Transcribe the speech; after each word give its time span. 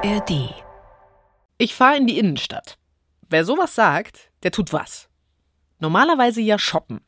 ARD. 0.00 0.54
Ich 1.56 1.74
fahre 1.74 1.96
in 1.96 2.06
die 2.06 2.18
Innenstadt. 2.18 2.78
Wer 3.28 3.44
sowas 3.44 3.74
sagt, 3.74 4.30
der 4.44 4.52
tut 4.52 4.72
was. 4.72 5.08
Normalerweise 5.80 6.40
ja 6.40 6.56
shoppen. 6.56 7.00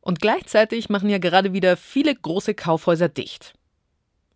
Und 0.00 0.20
gleichzeitig 0.20 0.88
machen 0.88 1.08
ja 1.08 1.18
gerade 1.18 1.52
wieder 1.52 1.76
viele 1.76 2.12
große 2.12 2.54
Kaufhäuser 2.54 3.08
dicht. 3.08 3.54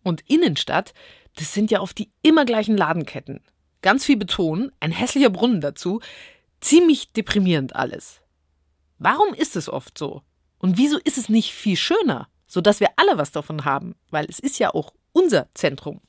Und 0.04 0.22
Innenstadt, 0.30 0.94
das 1.34 1.54
sind 1.54 1.72
ja 1.72 1.80
oft 1.80 1.98
die 1.98 2.12
immer 2.22 2.44
gleichen 2.44 2.76
Ladenketten. 2.76 3.40
Ganz 3.82 4.04
viel 4.04 4.16
Beton, 4.16 4.70
ein 4.78 4.92
hässlicher 4.92 5.30
Brunnen 5.30 5.60
dazu. 5.60 6.00
Ziemlich 6.60 7.12
deprimierend 7.14 7.74
alles. 7.74 8.20
Warum 8.98 9.34
ist 9.34 9.56
es 9.56 9.68
oft 9.68 9.98
so? 9.98 10.22
Und 10.58 10.78
wieso 10.78 10.98
ist 10.98 11.18
es 11.18 11.28
nicht 11.28 11.52
viel 11.52 11.76
schöner, 11.76 12.28
sodass 12.46 12.78
wir 12.78 12.90
alle 12.94 13.18
was 13.18 13.32
davon 13.32 13.64
haben? 13.64 13.96
Weil 14.10 14.26
es 14.28 14.38
ist 14.38 14.60
ja 14.60 14.72
auch 14.72 14.92
unser 15.12 15.52
Zentrum. 15.54 16.00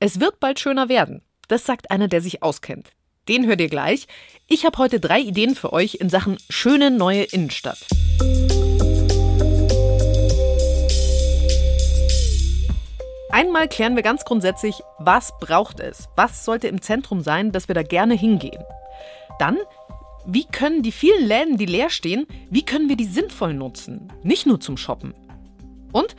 Es 0.00 0.20
wird 0.20 0.38
bald 0.38 0.60
schöner 0.60 0.88
werden. 0.88 1.22
Das 1.48 1.64
sagt 1.64 1.90
einer, 1.90 2.06
der 2.06 2.20
sich 2.20 2.40
auskennt. 2.40 2.92
Den 3.28 3.46
hört 3.46 3.60
ihr 3.60 3.68
gleich. 3.68 4.06
Ich 4.46 4.64
habe 4.64 4.78
heute 4.78 5.00
drei 5.00 5.18
Ideen 5.18 5.56
für 5.56 5.72
euch 5.72 5.96
in 5.96 6.08
Sachen 6.08 6.38
schöne 6.48 6.92
neue 6.92 7.24
Innenstadt. 7.24 7.84
Einmal 13.30 13.68
klären 13.68 13.96
wir 13.96 14.04
ganz 14.04 14.24
grundsätzlich, 14.24 14.82
was 15.00 15.32
braucht 15.40 15.80
es? 15.80 16.08
Was 16.14 16.44
sollte 16.44 16.68
im 16.68 16.80
Zentrum 16.80 17.20
sein, 17.20 17.50
dass 17.50 17.66
wir 17.66 17.74
da 17.74 17.82
gerne 17.82 18.14
hingehen? 18.14 18.62
Dann, 19.40 19.58
wie 20.26 20.44
können 20.44 20.84
die 20.84 20.92
vielen 20.92 21.26
Läden, 21.26 21.56
die 21.56 21.66
leer 21.66 21.90
stehen, 21.90 22.28
wie 22.50 22.64
können 22.64 22.88
wir 22.88 22.96
die 22.96 23.04
sinnvoll 23.04 23.52
nutzen? 23.52 24.12
Nicht 24.22 24.46
nur 24.46 24.60
zum 24.60 24.76
Shoppen. 24.76 25.12
Und 25.90 26.14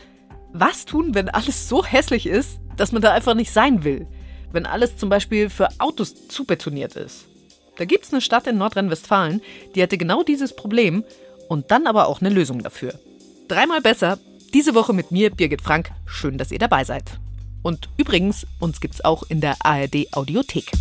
was 0.54 0.86
tun, 0.86 1.14
wenn 1.14 1.30
alles 1.30 1.70
so 1.70 1.86
hässlich 1.86 2.26
ist, 2.26 2.60
dass 2.76 2.92
man 2.92 3.02
da 3.02 3.12
einfach 3.12 3.36
nicht 3.36 3.52
sein 3.52 3.84
will? 3.84 4.08
Wenn 4.52 4.66
alles 4.66 4.98
zum 4.98 5.10
Beispiel 5.10 5.50
für 5.50 5.70
Autos 5.80 6.28
zubetoniert 6.28 6.96
ist. 6.96 7.26
Da 7.78 7.86
gibt 7.86 8.06
es 8.06 8.12
eine 8.12 8.22
Stadt 8.22 8.48
in 8.48 8.58
Nordrhein-Westfalen, 8.58 9.42
die 9.76 9.84
hatte 9.84 9.98
genau 9.98 10.24
dieses 10.24 10.56
Problem 10.56 11.04
und 11.48 11.72
dann 11.72 11.88
aber 11.88 12.08
auch 12.08 12.20
eine 12.20 12.30
Lösung 12.30 12.62
dafür. 12.62 12.94
Dreimal 13.48 13.82
besser, 13.82 14.18
diese 14.54 14.74
Woche 14.76 14.94
mit 14.94 15.12
mir, 15.12 15.30
Birgit 15.30 15.62
Frank. 15.62 15.92
Schön, 16.06 16.38
dass 16.38 16.52
ihr 16.52 16.60
dabei 16.60 16.84
seid. 16.84 17.20
Und 17.62 17.90
übrigens, 17.98 18.48
uns 18.60 18.82
gibt's 18.82 19.04
auch 19.04 19.24
in 19.30 19.42
der 19.42 19.56
ARD 19.64 20.08
Audiothek. 20.14 20.72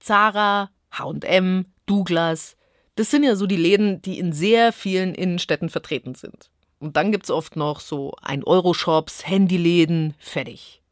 Zara, 0.00 0.70
HM, 0.92 1.66
Douglas, 1.86 2.55
das 2.96 3.10
sind 3.10 3.22
ja 3.22 3.36
so 3.36 3.46
die 3.46 3.56
Läden, 3.56 4.02
die 4.02 4.18
in 4.18 4.32
sehr 4.32 4.72
vielen 4.72 5.14
Innenstädten 5.14 5.68
vertreten 5.68 6.14
sind. 6.14 6.50
Und 6.78 6.96
dann 6.96 7.12
gibt's 7.12 7.30
oft 7.30 7.56
noch 7.56 7.80
so 7.80 8.12
1-Euro-Shops, 8.22 9.26
Handyläden, 9.26 10.14
fertig. 10.18 10.82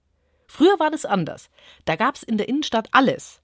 Früher 0.46 0.78
war 0.78 0.90
das 0.90 1.04
anders. 1.04 1.50
Da 1.84 1.96
gab's 1.96 2.22
in 2.22 2.38
der 2.38 2.48
Innenstadt 2.48 2.88
alles. 2.92 3.40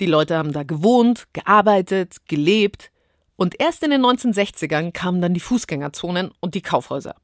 Die 0.00 0.06
Leute 0.06 0.36
haben 0.36 0.52
da 0.52 0.62
gewohnt, 0.62 1.28
gearbeitet, 1.32 2.16
gelebt. 2.26 2.90
Und 3.36 3.60
erst 3.60 3.82
in 3.82 3.90
den 3.90 4.02
1960ern 4.02 4.92
kamen 4.92 5.20
dann 5.20 5.34
die 5.34 5.40
Fußgängerzonen 5.40 6.30
und 6.40 6.54
die 6.54 6.62
Kaufhäuser. 6.62 7.14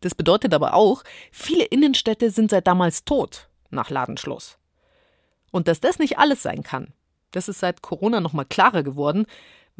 Das 0.00 0.14
bedeutet 0.14 0.54
aber 0.54 0.74
auch, 0.74 1.04
viele 1.30 1.64
Innenstädte 1.64 2.30
sind 2.30 2.50
seit 2.50 2.66
damals 2.66 3.04
tot, 3.04 3.48
nach 3.70 3.90
Ladenschluss. 3.90 4.58
Und 5.50 5.68
dass 5.68 5.80
das 5.80 5.98
nicht 5.98 6.18
alles 6.18 6.42
sein 6.42 6.62
kann, 6.62 6.92
das 7.32 7.48
ist 7.48 7.60
seit 7.60 7.82
Corona 7.82 8.20
nochmal 8.20 8.46
klarer 8.46 8.82
geworden, 8.82 9.26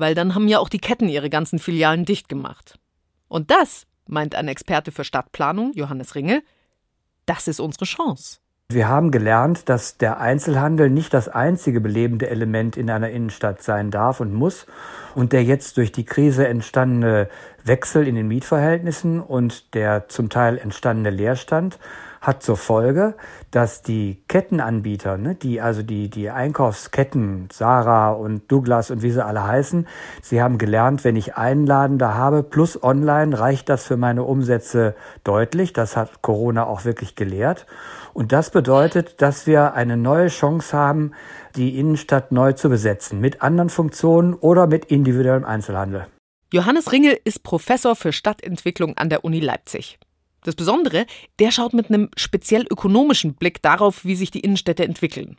weil 0.00 0.14
dann 0.14 0.34
haben 0.34 0.48
ja 0.48 0.58
auch 0.58 0.68
die 0.68 0.78
Ketten 0.78 1.08
ihre 1.08 1.30
ganzen 1.30 1.58
Filialen 1.58 2.04
dicht 2.04 2.28
gemacht. 2.28 2.78
Und 3.28 3.50
das, 3.50 3.86
meint 4.06 4.34
ein 4.34 4.48
Experte 4.48 4.90
für 4.90 5.04
Stadtplanung, 5.04 5.72
Johannes 5.74 6.14
Ringe, 6.14 6.42
das 7.26 7.46
ist 7.46 7.60
unsere 7.60 7.84
Chance. 7.84 8.38
Wir 8.70 8.88
haben 8.88 9.10
gelernt, 9.10 9.68
dass 9.68 9.98
der 9.98 10.20
Einzelhandel 10.20 10.90
nicht 10.90 11.12
das 11.12 11.28
einzige 11.28 11.80
belebende 11.80 12.30
Element 12.30 12.76
in 12.76 12.88
einer 12.88 13.10
Innenstadt 13.10 13.62
sein 13.62 13.90
darf 13.90 14.20
und 14.20 14.32
muss 14.32 14.66
und 15.16 15.32
der 15.32 15.42
jetzt 15.42 15.76
durch 15.76 15.90
die 15.90 16.04
Krise 16.04 16.46
entstandene 16.46 17.28
Wechsel 17.64 18.06
in 18.06 18.14
den 18.14 18.28
Mietverhältnissen 18.28 19.20
und 19.20 19.74
der 19.74 20.08
zum 20.08 20.28
Teil 20.30 20.56
entstandene 20.56 21.10
Leerstand 21.10 21.78
hat 22.20 22.42
zur 22.42 22.58
Folge, 22.58 23.14
dass 23.50 23.82
die 23.82 24.22
Kettenanbieter, 24.28 25.16
ne, 25.16 25.34
die 25.34 25.60
also 25.60 25.82
die, 25.82 26.10
die 26.10 26.28
Einkaufsketten, 26.28 27.48
Sarah 27.50 28.10
und 28.10 28.50
Douglas 28.52 28.90
und 28.90 29.02
wie 29.02 29.10
sie 29.10 29.24
alle 29.24 29.46
heißen, 29.46 29.86
sie 30.20 30.42
haben 30.42 30.58
gelernt, 30.58 31.02
wenn 31.04 31.16
ich 31.16 31.36
einen 31.36 31.66
Laden 31.66 31.98
da 31.98 32.14
habe 32.14 32.42
plus 32.42 32.82
online, 32.82 33.38
reicht 33.38 33.70
das 33.70 33.86
für 33.86 33.96
meine 33.96 34.24
Umsätze 34.24 34.94
deutlich. 35.24 35.72
Das 35.72 35.96
hat 35.96 36.20
Corona 36.20 36.66
auch 36.66 36.84
wirklich 36.84 37.16
gelehrt. 37.16 37.66
Und 38.12 38.32
das 38.32 38.50
bedeutet, 38.50 39.22
dass 39.22 39.46
wir 39.46 39.74
eine 39.74 39.96
neue 39.96 40.28
Chance 40.28 40.76
haben, 40.76 41.12
die 41.56 41.78
Innenstadt 41.78 42.32
neu 42.32 42.52
zu 42.52 42.68
besetzen, 42.68 43.20
mit 43.20 43.40
anderen 43.40 43.70
Funktionen 43.70 44.34
oder 44.34 44.66
mit 44.66 44.86
individuellem 44.86 45.44
Einzelhandel. 45.44 46.06
Johannes 46.52 46.92
Ringel 46.92 47.18
ist 47.24 47.44
Professor 47.44 47.94
für 47.96 48.12
Stadtentwicklung 48.12 48.96
an 48.96 49.08
der 49.08 49.24
Uni 49.24 49.40
Leipzig. 49.40 49.98
Das 50.42 50.54
Besondere, 50.54 51.06
der 51.38 51.50
schaut 51.50 51.74
mit 51.74 51.88
einem 51.88 52.08
speziell 52.16 52.66
ökonomischen 52.70 53.34
Blick 53.34 53.62
darauf, 53.62 54.04
wie 54.04 54.16
sich 54.16 54.30
die 54.30 54.40
Innenstädte 54.40 54.84
entwickeln. 54.84 55.36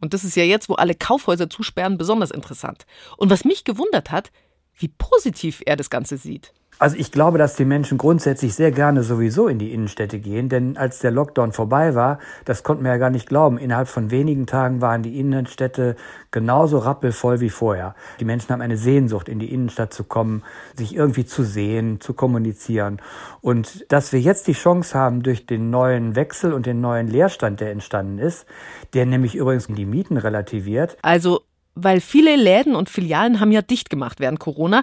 Und 0.00 0.14
das 0.14 0.24
ist 0.24 0.36
ja 0.36 0.44
jetzt, 0.44 0.68
wo 0.68 0.74
alle 0.74 0.94
Kaufhäuser 0.94 1.50
zusperren, 1.50 1.98
besonders 1.98 2.30
interessant. 2.30 2.86
Und 3.16 3.30
was 3.30 3.44
mich 3.44 3.64
gewundert 3.64 4.10
hat, 4.10 4.30
wie 4.74 4.88
positiv 4.88 5.60
er 5.66 5.76
das 5.76 5.90
Ganze 5.90 6.16
sieht. 6.16 6.52
Also 6.78 6.96
ich 6.96 7.10
glaube, 7.10 7.38
dass 7.38 7.56
die 7.56 7.64
Menschen 7.64 7.98
grundsätzlich 7.98 8.54
sehr 8.54 8.70
gerne 8.70 9.02
sowieso 9.02 9.48
in 9.48 9.58
die 9.58 9.72
Innenstädte 9.72 10.20
gehen, 10.20 10.48
denn 10.48 10.76
als 10.76 11.00
der 11.00 11.10
Lockdown 11.10 11.52
vorbei 11.52 11.94
war, 11.94 12.18
das 12.44 12.62
konnten 12.62 12.84
wir 12.84 12.92
ja 12.92 12.98
gar 12.98 13.10
nicht 13.10 13.28
glauben, 13.28 13.58
innerhalb 13.58 13.88
von 13.88 14.10
wenigen 14.10 14.46
Tagen 14.46 14.80
waren 14.80 15.02
die 15.02 15.18
Innenstädte 15.18 15.96
genauso 16.30 16.78
rappelvoll 16.78 17.40
wie 17.40 17.50
vorher. 17.50 17.94
Die 18.20 18.24
Menschen 18.24 18.50
haben 18.50 18.60
eine 18.60 18.76
Sehnsucht, 18.76 19.28
in 19.28 19.38
die 19.38 19.52
Innenstadt 19.52 19.92
zu 19.92 20.04
kommen, 20.04 20.44
sich 20.76 20.94
irgendwie 20.94 21.26
zu 21.26 21.42
sehen, 21.42 22.00
zu 22.00 22.14
kommunizieren. 22.14 23.00
Und 23.40 23.90
dass 23.90 24.12
wir 24.12 24.20
jetzt 24.20 24.46
die 24.46 24.52
Chance 24.52 24.96
haben, 24.96 25.22
durch 25.22 25.46
den 25.46 25.70
neuen 25.70 26.14
Wechsel 26.14 26.52
und 26.52 26.66
den 26.66 26.80
neuen 26.80 27.08
Leerstand, 27.08 27.60
der 27.60 27.72
entstanden 27.72 28.18
ist, 28.18 28.46
der 28.94 29.04
nämlich 29.04 29.34
übrigens 29.34 29.66
die 29.66 29.86
Mieten 29.86 30.16
relativiert. 30.16 30.96
Also 31.02 31.40
weil 31.80 32.00
viele 32.00 32.34
Läden 32.36 32.74
und 32.74 32.88
Filialen 32.88 33.40
haben 33.40 33.52
ja 33.52 33.62
dicht 33.62 33.88
gemacht 33.88 34.18
während 34.20 34.40
Corona. 34.40 34.82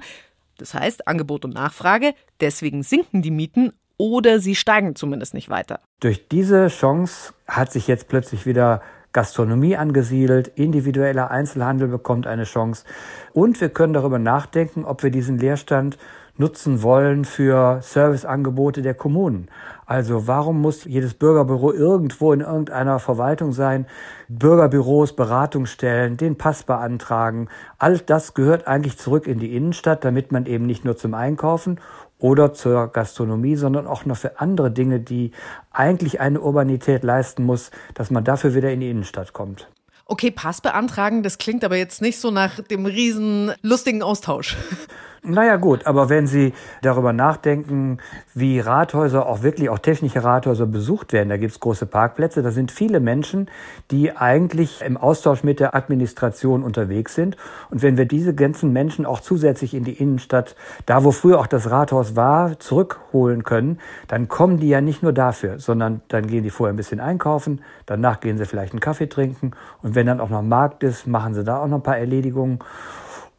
Das 0.57 0.73
heißt 0.73 1.07
Angebot 1.07 1.45
und 1.45 1.53
Nachfrage, 1.53 2.13
deswegen 2.39 2.83
sinken 2.83 3.21
die 3.21 3.31
Mieten 3.31 3.73
oder 3.97 4.39
sie 4.39 4.55
steigen 4.55 4.95
zumindest 4.95 5.33
nicht 5.33 5.49
weiter. 5.49 5.79
Durch 5.99 6.27
diese 6.27 6.67
Chance 6.67 7.33
hat 7.47 7.71
sich 7.71 7.87
jetzt 7.87 8.07
plötzlich 8.07 8.45
wieder 8.45 8.81
Gastronomie 9.13 9.77
angesiedelt, 9.77 10.49
individueller 10.55 11.31
Einzelhandel 11.31 11.87
bekommt 11.87 12.27
eine 12.27 12.43
Chance 12.43 12.83
und 13.31 13.61
wir 13.61 13.69
können 13.69 13.93
darüber 13.93 14.19
nachdenken, 14.19 14.83
ob 14.83 15.03
wir 15.03 15.09
diesen 15.09 15.37
Leerstand 15.37 15.97
nutzen 16.37 16.83
wollen 16.83 17.25
für 17.25 17.79
Serviceangebote 17.81 18.81
der 18.81 18.93
Kommunen. 18.93 19.47
Also 19.85 20.27
warum 20.27 20.61
muss 20.61 20.85
jedes 20.85 21.13
Bürgerbüro 21.13 21.71
irgendwo 21.71 22.33
in 22.33 22.41
irgendeiner 22.41 22.99
Verwaltung 22.99 23.51
sein? 23.51 23.85
Bürgerbüros, 24.27 25.15
Beratungsstellen, 25.15 26.17
den 26.17 26.37
Pass 26.37 26.63
beantragen. 26.63 27.47
All 27.77 27.99
das 27.99 28.33
gehört 28.33 28.67
eigentlich 28.67 28.97
zurück 28.97 29.27
in 29.27 29.39
die 29.39 29.55
Innenstadt, 29.55 30.03
damit 30.03 30.31
man 30.31 30.45
eben 30.45 30.65
nicht 30.65 30.83
nur 30.83 30.97
zum 30.97 31.13
Einkaufen 31.13 31.79
oder 32.17 32.53
zur 32.53 32.87
Gastronomie, 32.87 33.55
sondern 33.55 33.87
auch 33.87 34.05
noch 34.05 34.17
für 34.17 34.39
andere 34.39 34.71
Dinge, 34.71 34.99
die 34.99 35.31
eigentlich 35.71 36.19
eine 36.19 36.41
Urbanität 36.41 37.03
leisten 37.03 37.43
muss, 37.43 37.71
dass 37.93 38.09
man 38.09 38.23
dafür 38.23 38.55
wieder 38.55 38.71
in 38.71 38.79
die 38.79 38.89
Innenstadt 38.89 39.33
kommt. 39.33 39.69
Okay, 40.07 40.29
Pass 40.29 40.61
beantragen, 40.61 41.23
das 41.23 41.39
klingt 41.39 41.63
aber 41.63 41.77
jetzt 41.77 42.01
nicht 42.01 42.19
so 42.19 42.29
nach 42.29 42.59
dem 42.59 42.85
riesen 42.85 43.51
lustigen 43.61 44.03
Austausch. 44.03 44.55
Naja 45.27 45.55
gut, 45.55 45.87
aber 45.87 46.09
wenn 46.09 46.27
Sie 46.27 46.53
darüber 46.83 47.11
nachdenken, 47.11 47.97
wie 48.35 48.59
Rathäuser, 48.59 49.25
auch 49.25 49.41
wirklich 49.41 49.69
auch 49.69 49.79
technische 49.79 50.23
Rathäuser 50.23 50.67
besucht 50.67 51.13
werden, 51.13 51.29
da 51.29 51.37
gibt's 51.37 51.59
große 51.59 51.87
Parkplätze, 51.87 52.43
da 52.43 52.51
sind 52.51 52.71
viele 52.71 52.99
Menschen, 52.99 53.49
die 53.89 54.15
eigentlich 54.15 54.83
im 54.83 54.97
Austausch 54.97 55.43
mit 55.43 55.59
der 55.59 55.73
Administration 55.73 56.61
unterwegs 56.61 57.15
sind. 57.15 57.37
Und 57.71 57.81
wenn 57.81 57.97
wir 57.97 58.05
diese 58.05 58.35
ganzen 58.35 58.71
Menschen 58.71 59.07
auch 59.07 59.19
zusätzlich 59.19 59.73
in 59.73 59.83
die 59.83 59.93
Innenstadt, 59.93 60.55
da 60.85 61.03
wo 61.03 61.11
früher 61.11 61.39
auch 61.39 61.47
das 61.47 61.71
Rathaus 61.71 62.15
war, 62.15 62.59
zurückholen 62.59 63.43
können, 63.43 63.79
dann 64.07 64.27
kommen 64.27 64.59
die 64.59 64.69
ja 64.69 64.79
nicht 64.79 65.01
nur 65.01 65.13
dafür, 65.13 65.57
sondern 65.57 66.01
dann 66.09 66.27
gehen 66.27 66.43
die 66.43 66.51
vorher 66.51 66.71
ein 66.71 66.77
bisschen 66.77 66.99
einkaufen, 66.99 67.61
danach 67.87 68.19
gehen 68.19 68.37
sie 68.37 68.45
vielleicht 68.45 68.73
einen 68.73 68.79
Kaffee 68.79 69.07
trinken 69.07 69.53
und 69.81 69.95
wenn 69.95 70.05
dann 70.05 70.21
auch 70.21 70.29
noch 70.29 70.43
Markt 70.43 70.83
ist, 70.83 71.07
machen 71.07 71.33
sie 71.33 71.43
da 71.43 71.57
auch 71.57 71.67
noch 71.67 71.77
ein 71.77 71.83
paar 71.83 71.97
Erledigungen. 71.97 72.59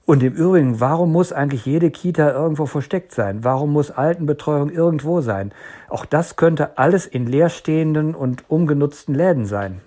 Und 0.06 0.22
im 0.22 0.34
Übrigen, 0.34 0.78
warum 0.78 1.10
muss 1.10 1.32
eigentlich 1.32 1.66
jede 1.66 1.90
Kita 1.90 2.30
irgendwo 2.30 2.66
versteckt 2.66 3.12
sein? 3.12 3.42
Warum 3.42 3.72
muss 3.72 3.90
Altenbetreuung 3.90 4.70
irgendwo 4.70 5.20
sein? 5.20 5.52
Auch 5.88 6.06
das 6.06 6.36
könnte 6.36 6.78
alles 6.78 7.06
in 7.06 7.26
leerstehenden 7.26 8.14
und 8.14 8.44
umgenutzten 8.48 9.16
Läden 9.16 9.46
sein. 9.46 9.80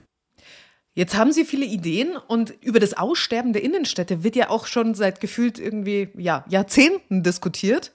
Jetzt 0.93 1.17
haben 1.17 1.31
Sie 1.31 1.45
viele 1.45 1.65
Ideen 1.65 2.17
und 2.27 2.53
über 2.61 2.81
das 2.81 2.97
Aussterben 2.97 3.53
der 3.53 3.63
Innenstädte 3.63 4.21
wird 4.21 4.35
ja 4.35 4.49
auch 4.49 4.65
schon 4.65 4.93
seit 4.93 5.21
gefühlt 5.21 5.57
irgendwie 5.57 6.09
ja, 6.17 6.43
Jahrzehnten 6.49 7.23
diskutiert. 7.23 7.93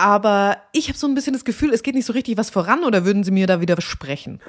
Aber 0.00 0.56
ich 0.72 0.88
habe 0.88 0.98
so 0.98 1.06
ein 1.06 1.14
bisschen 1.14 1.32
das 1.32 1.44
Gefühl, 1.44 1.72
es 1.72 1.82
geht 1.82 1.94
nicht 1.94 2.06
so 2.06 2.12
richtig 2.12 2.36
was 2.36 2.50
voran 2.50 2.84
oder 2.84 3.04
würden 3.04 3.22
Sie 3.22 3.30
mir 3.30 3.46
da 3.46 3.60
wieder 3.60 3.80
sprechen? 3.80 4.40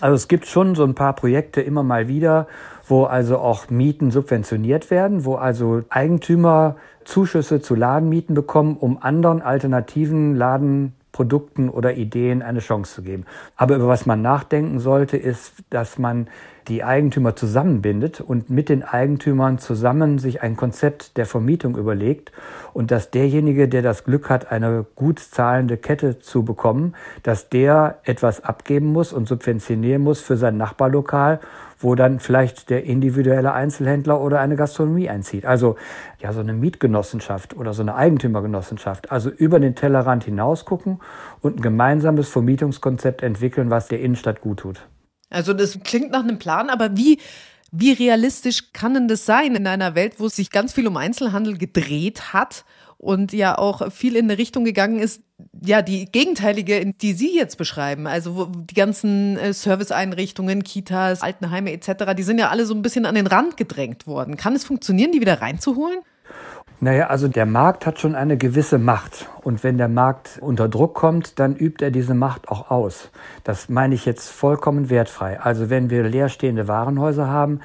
Also 0.00 0.14
es 0.14 0.28
gibt 0.28 0.46
schon 0.46 0.74
so 0.74 0.84
ein 0.84 0.94
paar 0.94 1.14
Projekte 1.14 1.60
immer 1.60 1.82
mal 1.82 2.08
wieder, 2.08 2.46
wo 2.86 3.04
also 3.04 3.38
auch 3.38 3.70
Mieten 3.70 4.10
subventioniert 4.10 4.90
werden, 4.90 5.24
wo 5.24 5.34
also 5.34 5.82
Eigentümer 5.88 6.76
Zuschüsse 7.04 7.60
zu 7.60 7.74
Ladenmieten 7.74 8.34
bekommen, 8.34 8.76
um 8.76 9.02
anderen 9.02 9.42
alternativen 9.42 10.36
Ladenprodukten 11.18 11.68
oder 11.68 11.94
Ideen 11.94 12.42
eine 12.42 12.60
Chance 12.60 12.96
zu 12.96 13.02
geben. 13.02 13.24
Aber 13.56 13.76
über 13.76 13.88
was 13.88 14.06
man 14.06 14.22
nachdenken 14.22 14.78
sollte, 14.78 15.16
ist, 15.16 15.52
dass 15.70 15.98
man 15.98 16.28
die 16.68 16.84
Eigentümer 16.84 17.34
zusammenbindet 17.34 18.20
und 18.20 18.50
mit 18.50 18.68
den 18.68 18.82
Eigentümern 18.82 19.58
zusammen 19.58 20.18
sich 20.18 20.42
ein 20.42 20.54
Konzept 20.54 21.16
der 21.16 21.24
Vermietung 21.24 21.76
überlegt 21.78 22.30
und 22.74 22.90
dass 22.90 23.10
derjenige, 23.10 23.68
der 23.68 23.80
das 23.80 24.04
Glück 24.04 24.28
hat, 24.28 24.52
eine 24.52 24.84
gut 24.94 25.18
zahlende 25.18 25.78
Kette 25.78 26.18
zu 26.18 26.44
bekommen, 26.44 26.94
dass 27.22 27.48
der 27.48 27.98
etwas 28.04 28.44
abgeben 28.44 28.92
muss 28.92 29.14
und 29.14 29.26
subventionieren 29.26 30.02
muss 30.02 30.20
für 30.20 30.36
sein 30.36 30.58
Nachbarlokal, 30.58 31.40
wo 31.78 31.94
dann 31.94 32.18
vielleicht 32.18 32.70
der 32.70 32.84
individuelle 32.84 33.52
Einzelhändler 33.52 34.20
oder 34.20 34.40
eine 34.40 34.56
Gastronomie 34.56 35.08
einzieht. 35.08 35.46
Also 35.46 35.76
ja, 36.20 36.32
so 36.32 36.40
eine 36.40 36.52
Mietgenossenschaft 36.52 37.56
oder 37.56 37.72
so 37.72 37.82
eine 37.82 37.94
Eigentümergenossenschaft. 37.94 39.10
Also 39.12 39.30
über 39.30 39.60
den 39.60 39.74
Tellerrand 39.74 40.24
hinaus 40.24 40.64
gucken 40.64 41.00
und 41.40 41.58
ein 41.58 41.62
gemeinsames 41.62 42.28
Vermietungskonzept 42.28 43.22
entwickeln, 43.22 43.70
was 43.70 43.88
der 43.88 44.00
Innenstadt 44.00 44.40
gut 44.40 44.60
tut. 44.60 44.88
Also 45.30 45.52
das 45.52 45.78
klingt 45.84 46.10
nach 46.10 46.22
einem 46.22 46.38
Plan, 46.38 46.70
aber 46.70 46.96
wie, 46.96 47.18
wie 47.70 47.92
realistisch 47.92 48.72
kann 48.72 48.94
denn 48.94 49.08
das 49.08 49.26
sein 49.26 49.54
in 49.54 49.66
einer 49.66 49.94
Welt, 49.94 50.14
wo 50.18 50.26
es 50.26 50.36
sich 50.36 50.50
ganz 50.50 50.72
viel 50.72 50.86
um 50.86 50.96
Einzelhandel 50.96 51.58
gedreht 51.58 52.32
hat 52.32 52.64
und 52.96 53.32
ja 53.32 53.56
auch 53.56 53.92
viel 53.92 54.16
in 54.16 54.24
eine 54.24 54.38
Richtung 54.38 54.64
gegangen 54.64 54.98
ist, 54.98 55.22
ja, 55.64 55.82
die 55.82 56.06
gegenteilige, 56.06 56.92
die 57.00 57.12
Sie 57.12 57.34
jetzt 57.34 57.56
beschreiben, 57.56 58.08
also 58.08 58.46
die 58.46 58.74
ganzen 58.74 59.36
äh, 59.38 59.52
Serviceeinrichtungen, 59.52 60.64
Kitas, 60.64 61.22
Altenheime 61.22 61.72
etc., 61.72 62.14
die 62.16 62.24
sind 62.24 62.38
ja 62.38 62.48
alle 62.48 62.66
so 62.66 62.74
ein 62.74 62.82
bisschen 62.82 63.06
an 63.06 63.14
den 63.14 63.28
Rand 63.28 63.56
gedrängt 63.56 64.08
worden. 64.08 64.36
Kann 64.36 64.56
es 64.56 64.64
funktionieren, 64.64 65.12
die 65.12 65.20
wieder 65.20 65.40
reinzuholen? 65.40 66.00
Naja, 66.80 67.08
also 67.08 67.26
der 67.26 67.44
Markt 67.44 67.86
hat 67.86 67.98
schon 67.98 68.14
eine 68.14 68.36
gewisse 68.36 68.78
Macht. 68.78 69.28
Und 69.42 69.64
wenn 69.64 69.78
der 69.78 69.88
Markt 69.88 70.38
unter 70.40 70.68
Druck 70.68 70.94
kommt, 70.94 71.40
dann 71.40 71.56
übt 71.56 71.84
er 71.84 71.90
diese 71.90 72.14
Macht 72.14 72.48
auch 72.48 72.70
aus. 72.70 73.10
Das 73.42 73.68
meine 73.68 73.96
ich 73.96 74.06
jetzt 74.06 74.30
vollkommen 74.30 74.88
wertfrei. 74.88 75.40
Also 75.40 75.70
wenn 75.70 75.90
wir 75.90 76.04
leerstehende 76.04 76.68
Warenhäuser 76.68 77.26
haben, 77.26 77.60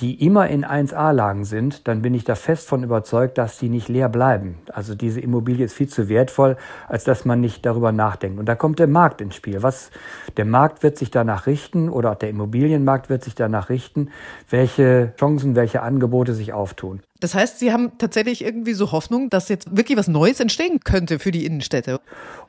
die 0.00 0.22
immer 0.24 0.48
in 0.48 0.64
1A-Lagen 0.64 1.44
sind, 1.44 1.88
dann 1.88 2.02
bin 2.02 2.12
ich 2.12 2.24
da 2.24 2.34
fest 2.34 2.68
von 2.68 2.82
überzeugt, 2.82 3.38
dass 3.38 3.58
die 3.58 3.70
nicht 3.70 3.88
leer 3.88 4.10
bleiben. 4.10 4.58
Also 4.70 4.94
diese 4.94 5.20
Immobilie 5.20 5.64
ist 5.64 5.72
viel 5.72 5.88
zu 5.88 6.10
wertvoll, 6.10 6.58
als 6.86 7.04
dass 7.04 7.24
man 7.24 7.40
nicht 7.40 7.64
darüber 7.64 7.92
nachdenkt. 7.92 8.38
Und 8.38 8.46
da 8.46 8.54
kommt 8.54 8.78
der 8.78 8.88
Markt 8.88 9.22
ins 9.22 9.34
Spiel. 9.34 9.62
Was, 9.62 9.90
der 10.36 10.44
Markt 10.44 10.82
wird 10.82 10.98
sich 10.98 11.10
danach 11.10 11.46
richten 11.46 11.88
oder 11.88 12.12
auch 12.12 12.16
der 12.16 12.28
Immobilienmarkt 12.28 13.08
wird 13.08 13.24
sich 13.24 13.34
danach 13.34 13.70
richten, 13.70 14.10
welche 14.50 15.14
Chancen, 15.18 15.56
welche 15.56 15.80
Angebote 15.80 16.34
sich 16.34 16.52
auftun. 16.52 17.00
Das 17.20 17.34
heißt, 17.34 17.58
Sie 17.58 17.72
haben 17.72 17.96
tatsächlich 17.96 18.44
irgendwie 18.44 18.74
so 18.74 18.92
Hoffnung, 18.92 19.30
dass 19.30 19.48
jetzt 19.48 19.74
wirklich 19.74 19.96
was 19.96 20.08
Neues 20.08 20.38
entstehen 20.40 20.80
könnte 20.80 21.18
für 21.18 21.30
die 21.30 21.46
Innenstädte. 21.46 22.00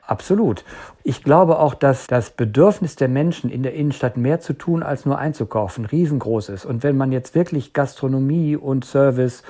Absolut. 0.06 0.64
Ich 1.04 1.22
glaube 1.22 1.58
auch, 1.58 1.74
dass 1.74 2.06
das 2.06 2.30
Bedürfnis 2.30 2.96
der 2.96 3.08
Menschen 3.08 3.50
in 3.50 3.62
der 3.62 3.74
Innenstadt 3.74 4.16
mehr 4.16 4.40
zu 4.40 4.52
tun 4.52 4.82
als 4.82 5.06
nur 5.06 5.18
einzukaufen 5.18 5.86
riesengroß 5.86 6.50
ist. 6.50 6.64
Und 6.66 6.82
wenn 6.82 6.96
man 6.96 7.12
jetzt 7.12 7.34
wirklich 7.38 7.72
Gastronomie 7.72 8.56
und 8.56 8.84
Service 8.84 9.44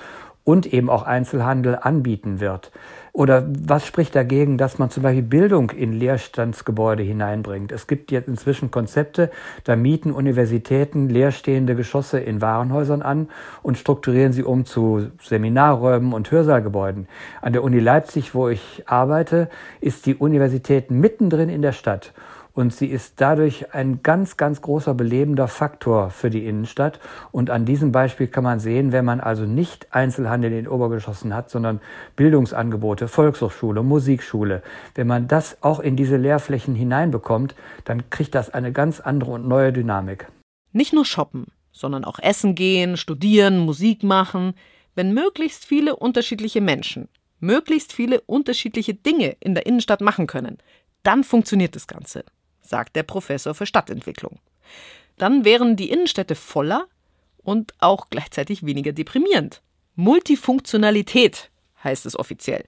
und 0.45 0.73
eben 0.73 0.91
auch 0.91 1.03
Einzelhandel 1.03 1.79
anbieten 1.81 2.39
wird. 2.39 2.71
Oder 3.13 3.47
was 3.49 3.87
spricht 3.87 4.15
dagegen, 4.15 4.59
dass 4.59 4.79
man 4.79 4.91
zum 4.91 5.03
Beispiel 5.03 5.23
Bildung 5.23 5.71
in 5.71 5.93
Leerstandsgebäude 5.93 7.03
hineinbringt? 7.03 7.73
Es 7.73 7.87
gibt 7.87 8.13
jetzt 8.13 8.29
inzwischen 8.29 8.71
Konzepte, 8.71 9.31
da 9.65 9.75
mieten 9.75 10.13
Universitäten 10.13 11.09
leerstehende 11.09 11.75
Geschosse 11.75 12.21
in 12.21 12.41
Warenhäusern 12.41 13.03
an 13.03 13.29
und 13.63 13.77
strukturieren 13.77 14.33
sie 14.33 14.45
um 14.45 14.67
zu 14.67 15.09
Seminarräumen 15.23 16.13
und 16.13 16.31
Hörsaalgebäuden. 16.31 17.09
An 17.43 17.53
der 17.53 17.65
Uni 17.65 17.81
Leipzig, 17.81 18.35
wo 18.35 18.49
ich 18.49 18.85
arbeite, 18.87 19.49
ist 19.81 20.07
die 20.07 20.15
Universität 20.15 20.91
mittendrin 20.91 21.49
in 21.49 21.63
der 21.63 21.73
Stadt. 21.73 22.13
Und 22.59 22.75
sie 22.75 22.87
ist 22.87 23.21
dadurch 23.21 23.73
ein 23.73 24.03
ganz, 24.03 24.37
ganz 24.37 24.61
großer 24.61 24.93
belebender 24.93 25.47
Faktor 25.47 26.11
für 26.11 26.29
die 26.29 26.45
Innenstadt. 26.45 26.99
Und 27.31 27.51
an 27.51 27.65
diesem 27.65 27.93
Beispiel 27.93 28.27
kann 28.27 28.43
man 28.43 28.59
sehen, 28.59 28.91
wenn 28.91 29.05
man 29.05 29.21
also 29.21 29.45
nicht 29.45 29.87
Einzelhandel 29.95 30.51
in 30.51 30.65
den 30.65 30.67
Obergeschossen 30.67 31.37
hat, 31.37 31.51
sondern 31.51 31.81
Bildungsangebote, 32.17 33.07
Volkshochschule, 33.07 33.85
Musikschule, 33.85 34.65
wenn 34.97 35.07
man 35.07 35.29
das 35.29 35.59
auch 35.63 35.79
in 35.79 35.95
diese 35.95 36.17
Lehrflächen 36.17 36.75
hineinbekommt, 36.75 37.55
dann 37.85 38.11
kriegt 38.11 38.35
das 38.35 38.51
eine 38.51 38.73
ganz 38.73 38.99
andere 38.99 39.31
und 39.31 39.47
neue 39.47 39.73
Dynamik. 39.73 40.27
Nicht 40.73 40.93
nur 40.93 41.05
shoppen, 41.05 41.47
sondern 41.71 42.05
auch 42.05 42.19
essen 42.19 42.57
gehen, 42.57 42.97
studieren, 42.97 43.61
Musik 43.61 44.03
machen. 44.03 44.55
Wenn 44.97 45.15
möglichst 45.15 45.65
viele 45.65 45.95
unterschiedliche 45.95 46.61
Menschen 46.61 47.09
möglichst 47.39 47.93
viele 47.93 48.21
unterschiedliche 48.23 48.95
Dinge 48.95 49.37
in 49.39 49.55
der 49.55 49.65
Innenstadt 49.65 50.01
machen 50.01 50.27
können, 50.27 50.59
dann 51.05 51.23
funktioniert 51.23 51.77
das 51.77 51.87
Ganze 51.87 52.25
sagt 52.69 52.97
der 52.97 53.03
Professor 53.03 53.55
für 53.55 53.67
Stadtentwicklung. 53.67 54.39
Dann 55.17 55.45
wären 55.45 55.77
die 55.77 55.91
Innenstädte 55.91 56.35
voller 56.35 56.87
und 57.43 57.73
auch 57.79 58.09
gleichzeitig 58.11 58.65
weniger 58.65 58.93
deprimierend. 58.93 59.63
Multifunktionalität 59.97 61.51
heißt 61.83 62.07
es 62.07 62.19
offiziell. 62.19 62.65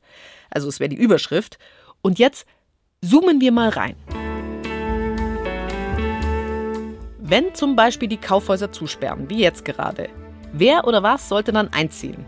Also 0.50 0.68
es 0.68 0.80
wäre 0.80 0.88
die 0.88 0.96
Überschrift. 0.96 1.58
Und 2.02 2.18
jetzt 2.18 2.46
zoomen 3.04 3.40
wir 3.40 3.52
mal 3.52 3.68
rein. 3.68 3.94
Wenn 7.18 7.54
zum 7.54 7.76
Beispiel 7.76 8.08
die 8.08 8.16
Kaufhäuser 8.16 8.72
zusperren, 8.72 9.28
wie 9.30 9.38
jetzt 9.38 9.64
gerade, 9.64 10.08
wer 10.52 10.86
oder 10.86 11.02
was 11.02 11.28
sollte 11.28 11.52
dann 11.52 11.72
einziehen? 11.72 12.24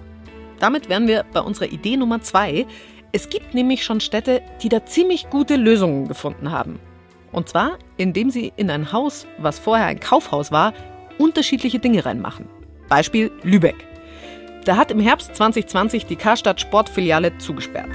Damit 0.60 0.88
wären 0.88 1.08
wir 1.08 1.24
bei 1.32 1.40
unserer 1.40 1.72
Idee 1.72 1.96
Nummer 1.96 2.20
zwei. 2.20 2.66
Es 3.10 3.28
gibt 3.28 3.54
nämlich 3.54 3.82
schon 3.82 4.00
Städte, 4.00 4.42
die 4.62 4.68
da 4.68 4.84
ziemlich 4.86 5.28
gute 5.30 5.56
Lösungen 5.56 6.06
gefunden 6.06 6.52
haben. 6.52 6.78
Und 7.32 7.48
zwar, 7.48 7.78
indem 7.96 8.30
sie 8.30 8.52
in 8.56 8.70
ein 8.70 8.92
Haus, 8.92 9.26
was 9.38 9.58
vorher 9.58 9.86
ein 9.86 10.00
Kaufhaus 10.00 10.52
war, 10.52 10.74
unterschiedliche 11.18 11.78
Dinge 11.78 12.04
reinmachen. 12.04 12.48
Beispiel 12.88 13.32
Lübeck. 13.42 13.86
Da 14.64 14.76
hat 14.76 14.90
im 14.90 15.00
Herbst 15.00 15.34
2020 15.34 16.06
die 16.06 16.16
Karstadt 16.16 16.60
Sportfiliale 16.60 17.36
zugesperrt. 17.38 17.90